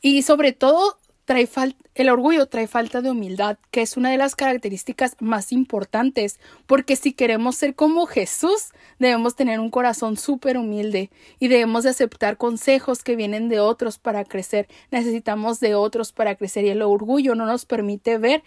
Y 0.00 0.22
sobre 0.22 0.52
todo, 0.52 0.98
trae 1.30 1.48
el 1.94 2.08
orgullo 2.08 2.46
trae 2.46 2.66
falta 2.66 3.02
de 3.02 3.10
humildad, 3.10 3.58
que 3.70 3.82
es 3.82 3.96
una 3.96 4.10
de 4.10 4.16
las 4.16 4.34
características 4.34 5.16
más 5.20 5.52
importantes, 5.52 6.40
porque 6.66 6.96
si 6.96 7.12
queremos 7.12 7.56
ser 7.56 7.74
como 7.74 8.06
Jesús, 8.06 8.72
debemos 8.98 9.36
tener 9.36 9.60
un 9.60 9.70
corazón 9.70 10.16
súper 10.16 10.56
humilde 10.56 11.10
y 11.38 11.48
debemos 11.48 11.84
de 11.84 11.90
aceptar 11.90 12.36
consejos 12.36 13.04
que 13.04 13.16
vienen 13.16 13.48
de 13.48 13.60
otros 13.60 13.98
para 13.98 14.24
crecer. 14.24 14.66
Necesitamos 14.90 15.60
de 15.60 15.74
otros 15.74 16.12
para 16.12 16.34
crecer 16.34 16.64
y 16.64 16.70
el 16.70 16.82
orgullo 16.82 17.34
no 17.34 17.46
nos 17.46 17.64
permite 17.64 18.18
ver 18.18 18.42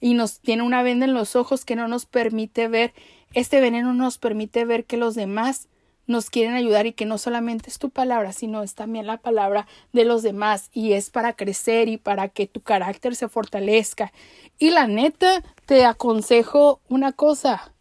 y 0.00 0.14
nos 0.14 0.40
tiene 0.40 0.62
una 0.62 0.82
venda 0.82 1.06
en 1.06 1.14
los 1.14 1.36
ojos 1.36 1.64
que 1.64 1.76
no 1.76 1.88
nos 1.88 2.06
permite 2.06 2.68
ver. 2.68 2.92
Este 3.32 3.60
veneno 3.60 3.94
nos 3.94 4.18
permite 4.18 4.64
ver 4.64 4.84
que 4.84 4.96
los 4.96 5.14
demás 5.14 5.68
nos 6.06 6.30
quieren 6.30 6.54
ayudar 6.54 6.86
y 6.86 6.92
que 6.92 7.06
no 7.06 7.18
solamente 7.18 7.68
es 7.68 7.78
tu 7.78 7.90
palabra, 7.90 8.32
sino 8.32 8.62
es 8.62 8.74
también 8.74 9.06
la 9.06 9.16
palabra 9.18 9.66
de 9.92 10.04
los 10.04 10.22
demás 10.22 10.70
y 10.72 10.92
es 10.92 11.10
para 11.10 11.34
crecer 11.34 11.88
y 11.88 11.96
para 11.96 12.28
que 12.28 12.46
tu 12.46 12.60
carácter 12.60 13.16
se 13.16 13.28
fortalezca. 13.28 14.12
Y 14.58 14.70
la 14.70 14.86
neta, 14.86 15.42
te 15.66 15.84
aconsejo 15.84 16.80
una 16.88 17.12
cosa, 17.12 17.72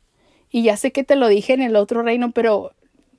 y 0.56 0.64
ya 0.64 0.78
sé 0.78 0.94
que 0.94 1.04
te 1.04 1.18
lo 1.18 1.28
dije 1.28 1.52
en 1.52 1.62
el 1.62 1.76
otro 1.76 2.02
reino, 2.02 2.32
pero 2.32 2.72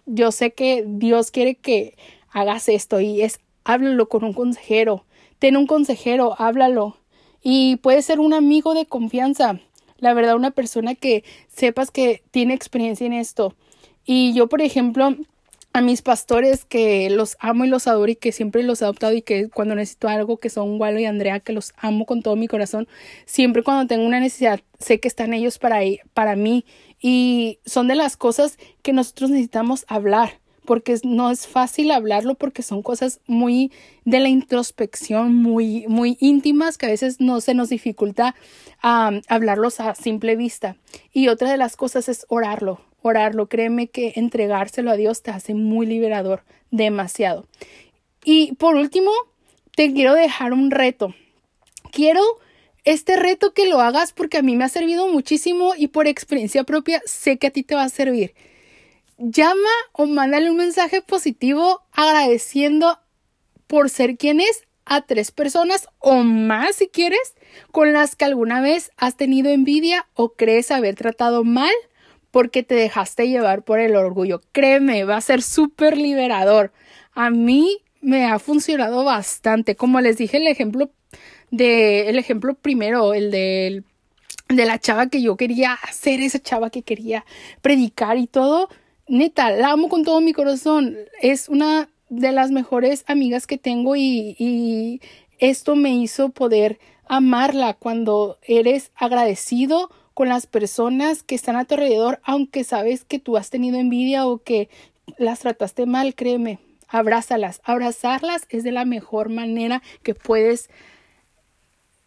yo 0.06 0.32
sé 0.32 0.52
que 0.52 0.84
Dios 0.86 1.30
quiere 1.30 1.54
que 1.54 1.94
hagas 2.30 2.66
esto 2.70 2.98
y 2.98 3.20
es 3.20 3.40
háblalo 3.62 4.08
con 4.08 4.24
un 4.24 4.32
consejero, 4.32 5.04
ten 5.38 5.58
un 5.58 5.66
consejero, 5.66 6.34
háblalo. 6.38 6.96
Y 7.42 7.76
puede 7.76 8.00
ser 8.00 8.20
un 8.20 8.32
amigo 8.32 8.72
de 8.72 8.86
confianza, 8.86 9.60
la 9.98 10.14
verdad, 10.14 10.34
una 10.34 10.50
persona 10.50 10.94
que 10.94 11.24
sepas 11.48 11.90
que 11.90 12.22
tiene 12.30 12.54
experiencia 12.54 13.06
en 13.06 13.12
esto 13.12 13.54
y 14.06 14.32
yo, 14.32 14.48
por 14.48 14.62
ejemplo, 14.62 15.16
a 15.76 15.82
mis 15.82 16.00
pastores 16.00 16.64
que 16.64 17.10
los 17.10 17.36
amo 17.38 17.66
y 17.66 17.68
los 17.68 17.86
adoro 17.86 18.10
y 18.10 18.16
que 18.16 18.32
siempre 18.32 18.62
los 18.62 18.80
he 18.80 18.86
adoptado 18.86 19.12
y 19.12 19.20
que 19.20 19.50
cuando 19.50 19.74
necesito 19.74 20.08
algo 20.08 20.38
que 20.38 20.48
son 20.48 20.80
Walo 20.80 20.98
y 20.98 21.04
Andrea 21.04 21.40
que 21.40 21.52
los 21.52 21.74
amo 21.76 22.06
con 22.06 22.22
todo 22.22 22.34
mi 22.34 22.48
corazón, 22.48 22.88
siempre 23.26 23.62
cuando 23.62 23.86
tengo 23.86 24.06
una 24.06 24.18
necesidad 24.18 24.60
sé 24.78 25.00
que 25.00 25.08
están 25.08 25.34
ellos 25.34 25.58
para, 25.58 25.80
para 26.14 26.34
mí 26.34 26.64
y 26.98 27.58
son 27.66 27.88
de 27.88 27.94
las 27.94 28.16
cosas 28.16 28.58
que 28.80 28.94
nosotros 28.94 29.28
necesitamos 29.28 29.84
hablar 29.86 30.40
porque 30.66 30.98
no 31.04 31.30
es 31.30 31.46
fácil 31.46 31.90
hablarlo 31.90 32.34
porque 32.36 32.62
son 32.62 32.82
cosas 32.82 33.20
muy 33.26 33.70
de 34.04 34.20
la 34.20 34.28
introspección, 34.28 35.34
muy, 35.34 35.86
muy 35.88 36.18
íntimas 36.20 36.78
que 36.78 36.86
a 36.86 36.90
veces 36.90 37.20
no 37.20 37.40
se 37.40 37.54
nos 37.54 37.70
dificulta 37.70 38.34
hablarlos 38.82 39.80
a 39.80 39.94
simple 39.94 40.36
vista. 40.36 40.76
Y 41.12 41.28
otra 41.28 41.50
de 41.50 41.56
las 41.56 41.76
cosas 41.76 42.08
es 42.08 42.26
orarlo, 42.28 42.80
orarlo. 43.08 43.48
Créeme 43.48 43.88
que 43.88 44.12
entregárselo 44.16 44.90
a 44.90 44.96
Dios 44.96 45.22
te 45.22 45.30
hace 45.30 45.54
muy 45.54 45.86
liberador, 45.86 46.42
demasiado. 46.70 47.46
Y 48.24 48.54
por 48.54 48.74
último, 48.74 49.10
te 49.74 49.92
quiero 49.92 50.14
dejar 50.14 50.52
un 50.52 50.70
reto. 50.70 51.14
Quiero 51.92 52.22
este 52.84 53.16
reto 53.16 53.52
que 53.52 53.66
lo 53.68 53.80
hagas 53.80 54.12
porque 54.12 54.38
a 54.38 54.42
mí 54.42 54.56
me 54.56 54.64
ha 54.64 54.68
servido 54.68 55.08
muchísimo 55.08 55.74
y 55.76 55.88
por 55.88 56.06
experiencia 56.06 56.64
propia 56.64 57.02
sé 57.04 57.36
que 57.36 57.48
a 57.48 57.50
ti 57.50 57.62
te 57.62 57.74
va 57.74 57.82
a 57.82 57.88
servir. 57.88 58.34
Llama 59.18 59.70
o 59.92 60.06
mándale 60.06 60.50
un 60.50 60.56
mensaje 60.56 61.02
positivo 61.02 61.82
agradeciendo 61.92 62.98
por 63.66 63.90
ser 63.90 64.16
quien 64.16 64.40
es 64.40 64.66
a 64.84 65.02
tres 65.02 65.32
personas 65.32 65.88
o 65.98 66.22
más 66.22 66.76
si 66.76 66.86
quieres 66.86 67.34
con 67.72 67.92
las 67.92 68.14
que 68.14 68.24
alguna 68.24 68.60
vez 68.60 68.92
has 68.96 69.16
tenido 69.16 69.50
envidia 69.50 70.06
o 70.14 70.34
crees 70.34 70.70
haber 70.70 70.94
tratado 70.94 71.44
mal 71.44 71.72
porque 72.36 72.62
te 72.62 72.74
dejaste 72.74 73.30
llevar 73.30 73.62
por 73.62 73.80
el 73.80 73.96
orgullo. 73.96 74.42
Créeme, 74.52 75.04
va 75.04 75.16
a 75.16 75.22
ser 75.22 75.40
súper 75.40 75.96
liberador. 75.96 76.70
A 77.14 77.30
mí 77.30 77.78
me 78.02 78.26
ha 78.26 78.38
funcionado 78.38 79.04
bastante. 79.04 79.74
Como 79.74 80.02
les 80.02 80.18
dije, 80.18 80.36
el 80.36 80.46
ejemplo 80.46 80.90
de, 81.50 82.10
el 82.10 82.18
ejemplo 82.18 82.52
primero, 82.52 83.14
el 83.14 83.30
de, 83.30 83.84
de 84.50 84.66
la 84.66 84.78
chava 84.78 85.06
que 85.06 85.22
yo 85.22 85.38
quería 85.38 85.72
hacer, 85.72 86.20
esa 86.20 86.38
chava 86.38 86.68
que 86.68 86.82
quería 86.82 87.24
predicar 87.62 88.18
y 88.18 88.26
todo. 88.26 88.68
Neta, 89.08 89.50
la 89.50 89.70
amo 89.70 89.88
con 89.88 90.04
todo 90.04 90.20
mi 90.20 90.34
corazón. 90.34 90.94
Es 91.22 91.48
una 91.48 91.88
de 92.10 92.32
las 92.32 92.50
mejores 92.50 93.04
amigas 93.06 93.46
que 93.46 93.56
tengo 93.56 93.96
y, 93.96 94.36
y 94.38 95.00
esto 95.38 95.74
me 95.74 95.94
hizo 95.94 96.28
poder 96.28 96.78
amarla 97.08 97.72
cuando 97.72 98.36
eres 98.42 98.92
agradecido 98.94 99.88
con 100.16 100.30
las 100.30 100.46
personas 100.46 101.22
que 101.22 101.34
están 101.34 101.56
a 101.56 101.66
tu 101.66 101.74
alrededor, 101.74 102.20
aunque 102.24 102.64
sabes 102.64 103.04
que 103.04 103.18
tú 103.18 103.36
has 103.36 103.50
tenido 103.50 103.76
envidia 103.76 104.26
o 104.26 104.38
que 104.38 104.70
las 105.18 105.40
trataste 105.40 105.84
mal, 105.84 106.14
créeme, 106.14 106.58
abrázalas. 106.88 107.60
Abrazarlas 107.64 108.46
es 108.48 108.64
de 108.64 108.72
la 108.72 108.86
mejor 108.86 109.28
manera 109.28 109.82
que 110.02 110.14
puedes 110.14 110.70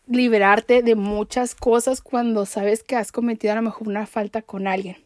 liberarte 0.08 0.82
de 0.82 0.96
muchas 0.96 1.54
cosas 1.54 2.02
cuando 2.02 2.48
sabes 2.48 2.82
que 2.82 2.96
has 2.96 3.12
cometido 3.12 3.54
a 3.54 3.58
lo 3.58 3.62
mejor 3.62 3.88
una 3.88 4.08
falta 4.08 4.42
con 4.42 4.66
alguien. 4.66 4.98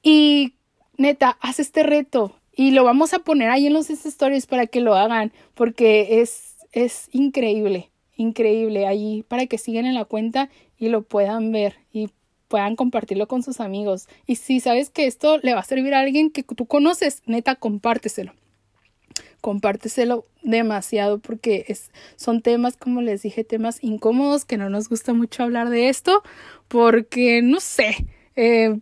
Y 0.00 0.54
neta, 0.98 1.36
haz 1.40 1.58
este 1.58 1.82
reto 1.82 2.36
y 2.54 2.70
lo 2.70 2.84
vamos 2.84 3.12
a 3.12 3.18
poner 3.18 3.50
ahí 3.50 3.66
en 3.66 3.72
los 3.72 3.90
stories 3.90 4.46
para 4.46 4.68
que 4.68 4.80
lo 4.80 4.94
hagan 4.94 5.32
porque 5.54 6.20
es, 6.20 6.58
es 6.70 7.08
increíble, 7.10 7.90
increíble 8.14 8.86
ahí 8.86 9.24
para 9.26 9.46
que 9.46 9.58
sigan 9.58 9.84
en 9.84 9.94
la 9.94 10.04
cuenta 10.04 10.48
y 10.78 10.88
lo 10.88 11.02
puedan 11.02 11.52
ver 11.52 11.76
y 11.92 12.10
puedan 12.48 12.76
compartirlo 12.76 13.28
con 13.28 13.42
sus 13.42 13.60
amigos. 13.60 14.08
Y 14.26 14.36
si 14.36 14.60
sabes 14.60 14.90
que 14.90 15.06
esto 15.06 15.38
le 15.38 15.54
va 15.54 15.60
a 15.60 15.64
servir 15.64 15.94
a 15.94 16.00
alguien 16.00 16.30
que 16.30 16.42
tú 16.42 16.66
conoces, 16.66 17.22
neta, 17.26 17.54
compárteselo. 17.56 18.32
Compárteselo 19.40 20.26
demasiado 20.42 21.18
porque 21.18 21.66
es, 21.68 21.90
son 22.16 22.42
temas, 22.42 22.76
como 22.76 23.02
les 23.02 23.22
dije, 23.22 23.44
temas 23.44 23.78
incómodos 23.82 24.44
que 24.44 24.56
no 24.56 24.70
nos 24.70 24.88
gusta 24.88 25.12
mucho 25.12 25.42
hablar 25.42 25.68
de 25.68 25.88
esto 25.88 26.22
porque 26.66 27.40
no 27.42 27.60
sé, 27.60 28.06
eh, 28.34 28.78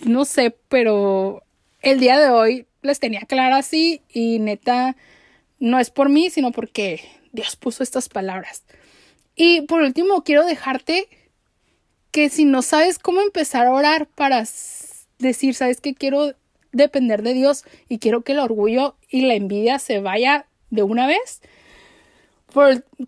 no 0.00 0.24
sé, 0.24 0.56
pero 0.68 1.42
el 1.82 2.00
día 2.00 2.18
de 2.18 2.28
hoy 2.28 2.66
les 2.82 3.00
tenía 3.00 3.20
claro 3.20 3.56
así 3.56 4.02
y 4.12 4.38
neta, 4.40 4.96
no 5.58 5.78
es 5.78 5.90
por 5.90 6.08
mí, 6.08 6.30
sino 6.30 6.52
porque 6.52 7.00
Dios 7.32 7.56
puso 7.56 7.82
estas 7.82 8.08
palabras. 8.08 8.64
Y 9.36 9.62
por 9.62 9.82
último, 9.82 10.22
quiero 10.22 10.44
dejarte 10.44 11.08
que 12.14 12.30
si 12.30 12.44
no 12.44 12.62
sabes 12.62 13.00
cómo 13.00 13.20
empezar 13.22 13.66
a 13.66 13.72
orar 13.72 14.06
para 14.06 14.44
decir, 15.18 15.54
sabes 15.54 15.80
que 15.80 15.94
quiero 15.96 16.34
depender 16.70 17.24
de 17.24 17.34
Dios 17.34 17.64
y 17.88 17.98
quiero 17.98 18.22
que 18.22 18.32
el 18.32 18.38
orgullo 18.38 18.94
y 19.10 19.22
la 19.22 19.34
envidia 19.34 19.80
se 19.80 19.98
vaya 19.98 20.46
de 20.70 20.84
una 20.84 21.08
vez, 21.08 21.42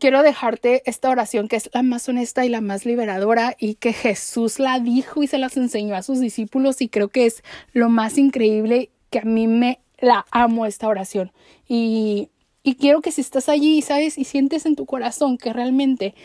quiero 0.01 0.25
dejarte 0.25 0.83
esta 0.87 1.09
oración 1.09 1.47
que 1.47 1.55
es 1.55 1.71
la 1.73 1.85
más 1.85 2.09
honesta 2.09 2.45
y 2.45 2.49
la 2.49 2.61
más 2.61 2.85
liberadora 2.85 3.55
y 3.61 3.77
que 3.77 3.93
Jesús 3.93 4.59
la 4.59 4.81
dijo 4.81 5.23
y 5.23 5.29
se 5.29 5.39
las 5.39 5.57
enseñó 5.57 5.95
a 5.95 6.03
sus 6.03 6.19
discípulos 6.19 6.83
y 6.83 6.89
creo 6.89 7.07
que 7.07 7.27
es 7.27 7.45
lo 7.73 7.89
más 7.89 8.19
increíble 8.19 8.91
que 9.11 9.21
a 9.21 9.23
mí 9.23 9.47
me 9.47 9.79
la 10.01 10.27
amo 10.33 10.67
esta 10.67 10.89
oración. 10.89 11.31
Y, 11.69 12.31
y 12.65 12.75
quiero 12.75 13.03
que 13.03 13.13
si 13.13 13.21
estás 13.21 13.49
allí, 13.49 13.83
sabes, 13.83 14.19
y 14.19 14.25
sientes 14.25 14.67
en 14.67 14.75
tu 14.75 14.85
corazón 14.85 15.39
que 15.39 15.53
realmente 15.53 16.17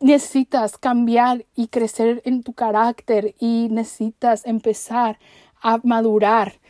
necesitas 0.00 0.78
cambiar 0.78 1.46
y 1.54 1.68
crecer 1.68 2.22
en 2.24 2.42
tu 2.42 2.52
carácter 2.52 3.34
y 3.38 3.68
necesitas 3.70 4.46
empezar 4.46 5.18
a 5.60 5.80
madurar 5.82 6.60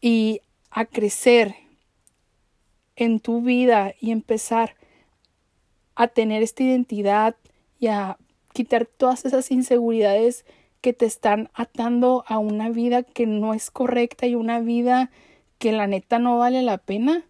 y 0.00 0.40
a 0.70 0.84
crecer 0.86 1.54
en 2.96 3.20
tu 3.20 3.42
vida 3.42 3.94
y 4.00 4.10
empezar 4.10 4.76
a 5.94 6.08
tener 6.08 6.42
esta 6.42 6.62
identidad 6.62 7.36
y 7.78 7.88
a 7.88 8.16
quitar 8.52 8.86
todas 8.86 9.24
esas 9.24 9.50
inseguridades 9.50 10.44
que 10.80 10.92
te 10.92 11.06
están 11.06 11.50
atando 11.54 12.24
a 12.26 12.38
una 12.38 12.70
vida 12.70 13.02
que 13.02 13.26
no 13.26 13.54
es 13.54 13.70
correcta 13.70 14.26
y 14.26 14.34
una 14.34 14.60
vida 14.60 15.10
que 15.58 15.72
la 15.72 15.86
neta 15.86 16.18
no 16.18 16.38
vale 16.38 16.62
la 16.62 16.78
pena. 16.78 17.24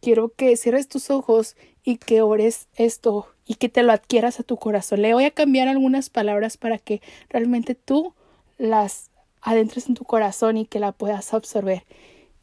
Quiero 0.00 0.28
que 0.28 0.56
cierres 0.56 0.88
tus 0.88 1.10
ojos 1.10 1.56
y 1.82 1.96
que 1.96 2.22
ores 2.22 2.68
esto 2.76 3.33
y 3.46 3.54
que 3.54 3.68
te 3.68 3.82
lo 3.82 3.92
adquieras 3.92 4.40
a 4.40 4.42
tu 4.42 4.56
corazón. 4.56 5.02
Le 5.02 5.14
voy 5.14 5.24
a 5.24 5.30
cambiar 5.30 5.68
algunas 5.68 6.10
palabras 6.10 6.56
para 6.56 6.78
que 6.78 7.02
realmente 7.28 7.74
tú 7.74 8.14
las 8.58 9.10
adentres 9.42 9.88
en 9.88 9.94
tu 9.94 10.04
corazón 10.04 10.56
y 10.56 10.66
que 10.66 10.80
la 10.80 10.92
puedas 10.92 11.34
absorber. 11.34 11.84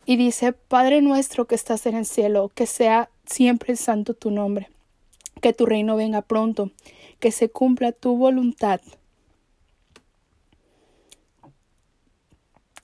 Y 0.05 0.17
dice, 0.17 0.53
Padre 0.53 1.01
nuestro 1.01 1.45
que 1.45 1.55
estás 1.55 1.85
en 1.85 1.95
el 1.95 2.05
cielo, 2.05 2.51
que 2.53 2.65
sea 2.65 3.09
siempre 3.25 3.75
santo 3.75 4.13
tu 4.13 4.31
nombre, 4.31 4.69
que 5.41 5.53
tu 5.53 5.65
reino 5.65 5.95
venga 5.95 6.21
pronto, 6.21 6.71
que 7.19 7.31
se 7.31 7.49
cumpla 7.49 7.91
tu 7.91 8.17
voluntad 8.17 8.81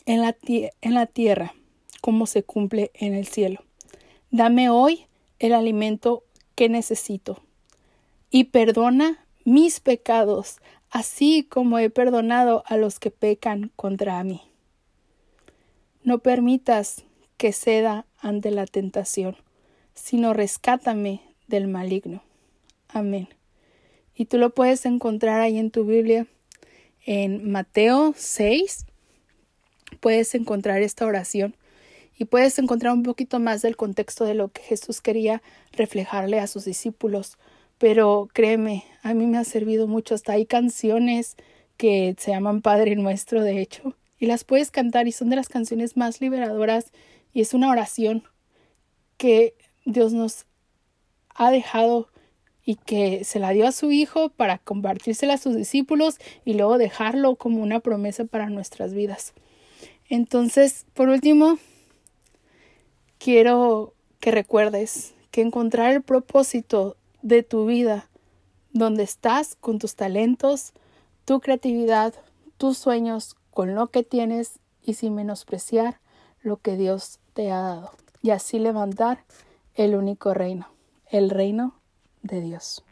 en 0.06 0.21
la, 0.21 0.36
en 0.82 0.93
la 0.93 1.06
tierra 1.06 1.53
como 2.01 2.25
se 2.25 2.43
cumple 2.43 2.91
en 2.93 3.13
el 3.13 3.27
cielo. 3.27 3.63
Dame 4.32 4.69
hoy 4.69 5.06
el 5.39 5.53
alimento 5.53 6.23
que 6.56 6.69
necesito 6.69 7.41
y 8.29 8.45
perdona 8.45 9.25
mis 9.43 9.79
pecados, 9.79 10.59
así 10.89 11.43
como 11.43 11.79
he 11.79 11.89
perdonado 11.89 12.63
a 12.65 12.77
los 12.77 12.99
que 12.99 13.11
pecan 13.11 13.71
contra 13.75 14.23
mí. 14.23 14.41
No 16.03 16.19
permitas 16.19 17.03
que 17.37 17.53
ceda 17.53 18.05
ante 18.19 18.51
la 18.51 18.65
tentación, 18.65 19.37
sino 19.93 20.33
rescátame 20.33 21.21
del 21.47 21.67
maligno. 21.67 22.23
Amén. 22.89 23.29
Y 24.15 24.25
tú 24.25 24.37
lo 24.37 24.49
puedes 24.49 24.85
encontrar 24.85 25.41
ahí 25.41 25.57
en 25.57 25.71
tu 25.71 25.85
Biblia, 25.85 26.27
en 27.05 27.51
Mateo 27.51 28.13
6. 28.15 28.85
Puedes 29.99 30.33
encontrar 30.35 30.81
esta 30.81 31.05
oración 31.05 31.55
y 32.17 32.25
puedes 32.25 32.57
encontrar 32.57 32.93
un 32.93 33.03
poquito 33.03 33.39
más 33.39 33.61
del 33.61 33.77
contexto 33.77 34.25
de 34.25 34.33
lo 34.33 34.49
que 34.49 34.63
Jesús 34.63 35.01
quería 35.01 35.41
reflejarle 35.71 36.39
a 36.39 36.47
sus 36.47 36.65
discípulos 36.65 37.37
pero 37.77 38.27
créeme, 38.33 38.83
a 39.03 39.13
mí 39.13 39.25
me 39.27 39.37
ha 39.37 39.43
servido 39.43 39.87
mucho. 39.87 40.15
Hasta 40.15 40.33
hay 40.33 40.45
canciones 40.45 41.35
que 41.77 42.15
se 42.17 42.31
llaman 42.31 42.61
Padre 42.61 42.95
Nuestro, 42.95 43.43
de 43.43 43.61
hecho, 43.61 43.95
y 44.19 44.25
las 44.25 44.43
puedes 44.43 44.71
cantar 44.71 45.07
y 45.07 45.11
son 45.11 45.29
de 45.29 45.35
las 45.35 45.47
canciones 45.47 45.95
más 45.95 46.21
liberadoras 46.21 46.91
y 47.33 47.41
es 47.41 47.53
una 47.53 47.69
oración 47.69 48.23
que 49.17 49.53
Dios 49.85 50.13
nos 50.13 50.45
ha 51.35 51.51
dejado 51.51 52.09
y 52.65 52.75
que 52.75 53.23
se 53.23 53.39
la 53.39 53.51
dio 53.51 53.67
a 53.67 53.71
su 53.71 53.91
Hijo 53.91 54.29
para 54.29 54.57
compartírsela 54.57 55.35
a 55.35 55.37
sus 55.37 55.55
discípulos 55.55 56.17
y 56.43 56.55
luego 56.55 56.77
dejarlo 56.77 57.35
como 57.35 57.61
una 57.61 57.79
promesa 57.79 58.25
para 58.25 58.49
nuestras 58.49 58.93
vidas. 58.93 59.33
Entonces, 60.09 60.85
por 60.93 61.09
último, 61.09 61.59
quiero 63.19 63.93
que 64.19 64.31
recuerdes 64.31 65.13
que 65.31 65.41
encontrar 65.41 65.93
el 65.93 66.01
propósito 66.01 66.96
de 67.21 67.43
tu 67.43 67.65
vida, 67.65 68.10
donde 68.73 69.03
estás 69.03 69.56
con 69.56 69.80
tus 69.80 69.95
talentos, 69.95 70.73
tu 71.25 71.39
creatividad, 71.39 72.13
tus 72.58 72.77
sueños, 72.77 73.36
con 73.51 73.75
lo 73.75 73.88
que 73.88 74.03
tienes 74.03 74.60
y 74.84 74.93
sin 74.93 75.15
menospreciar 75.15 75.99
lo 76.41 76.58
que 76.58 76.77
Dios 76.77 77.19
te 77.34 77.51
ha 77.51 77.60
dado. 77.60 77.91
Y 78.21 78.32
así 78.32 78.60
levantar 78.60 79.23
el 79.75 79.95
único 79.95 80.34
reino, 80.34 80.67
el 81.10 81.30
reino 81.30 81.73
de 82.21 82.41
Dios. 82.41 82.84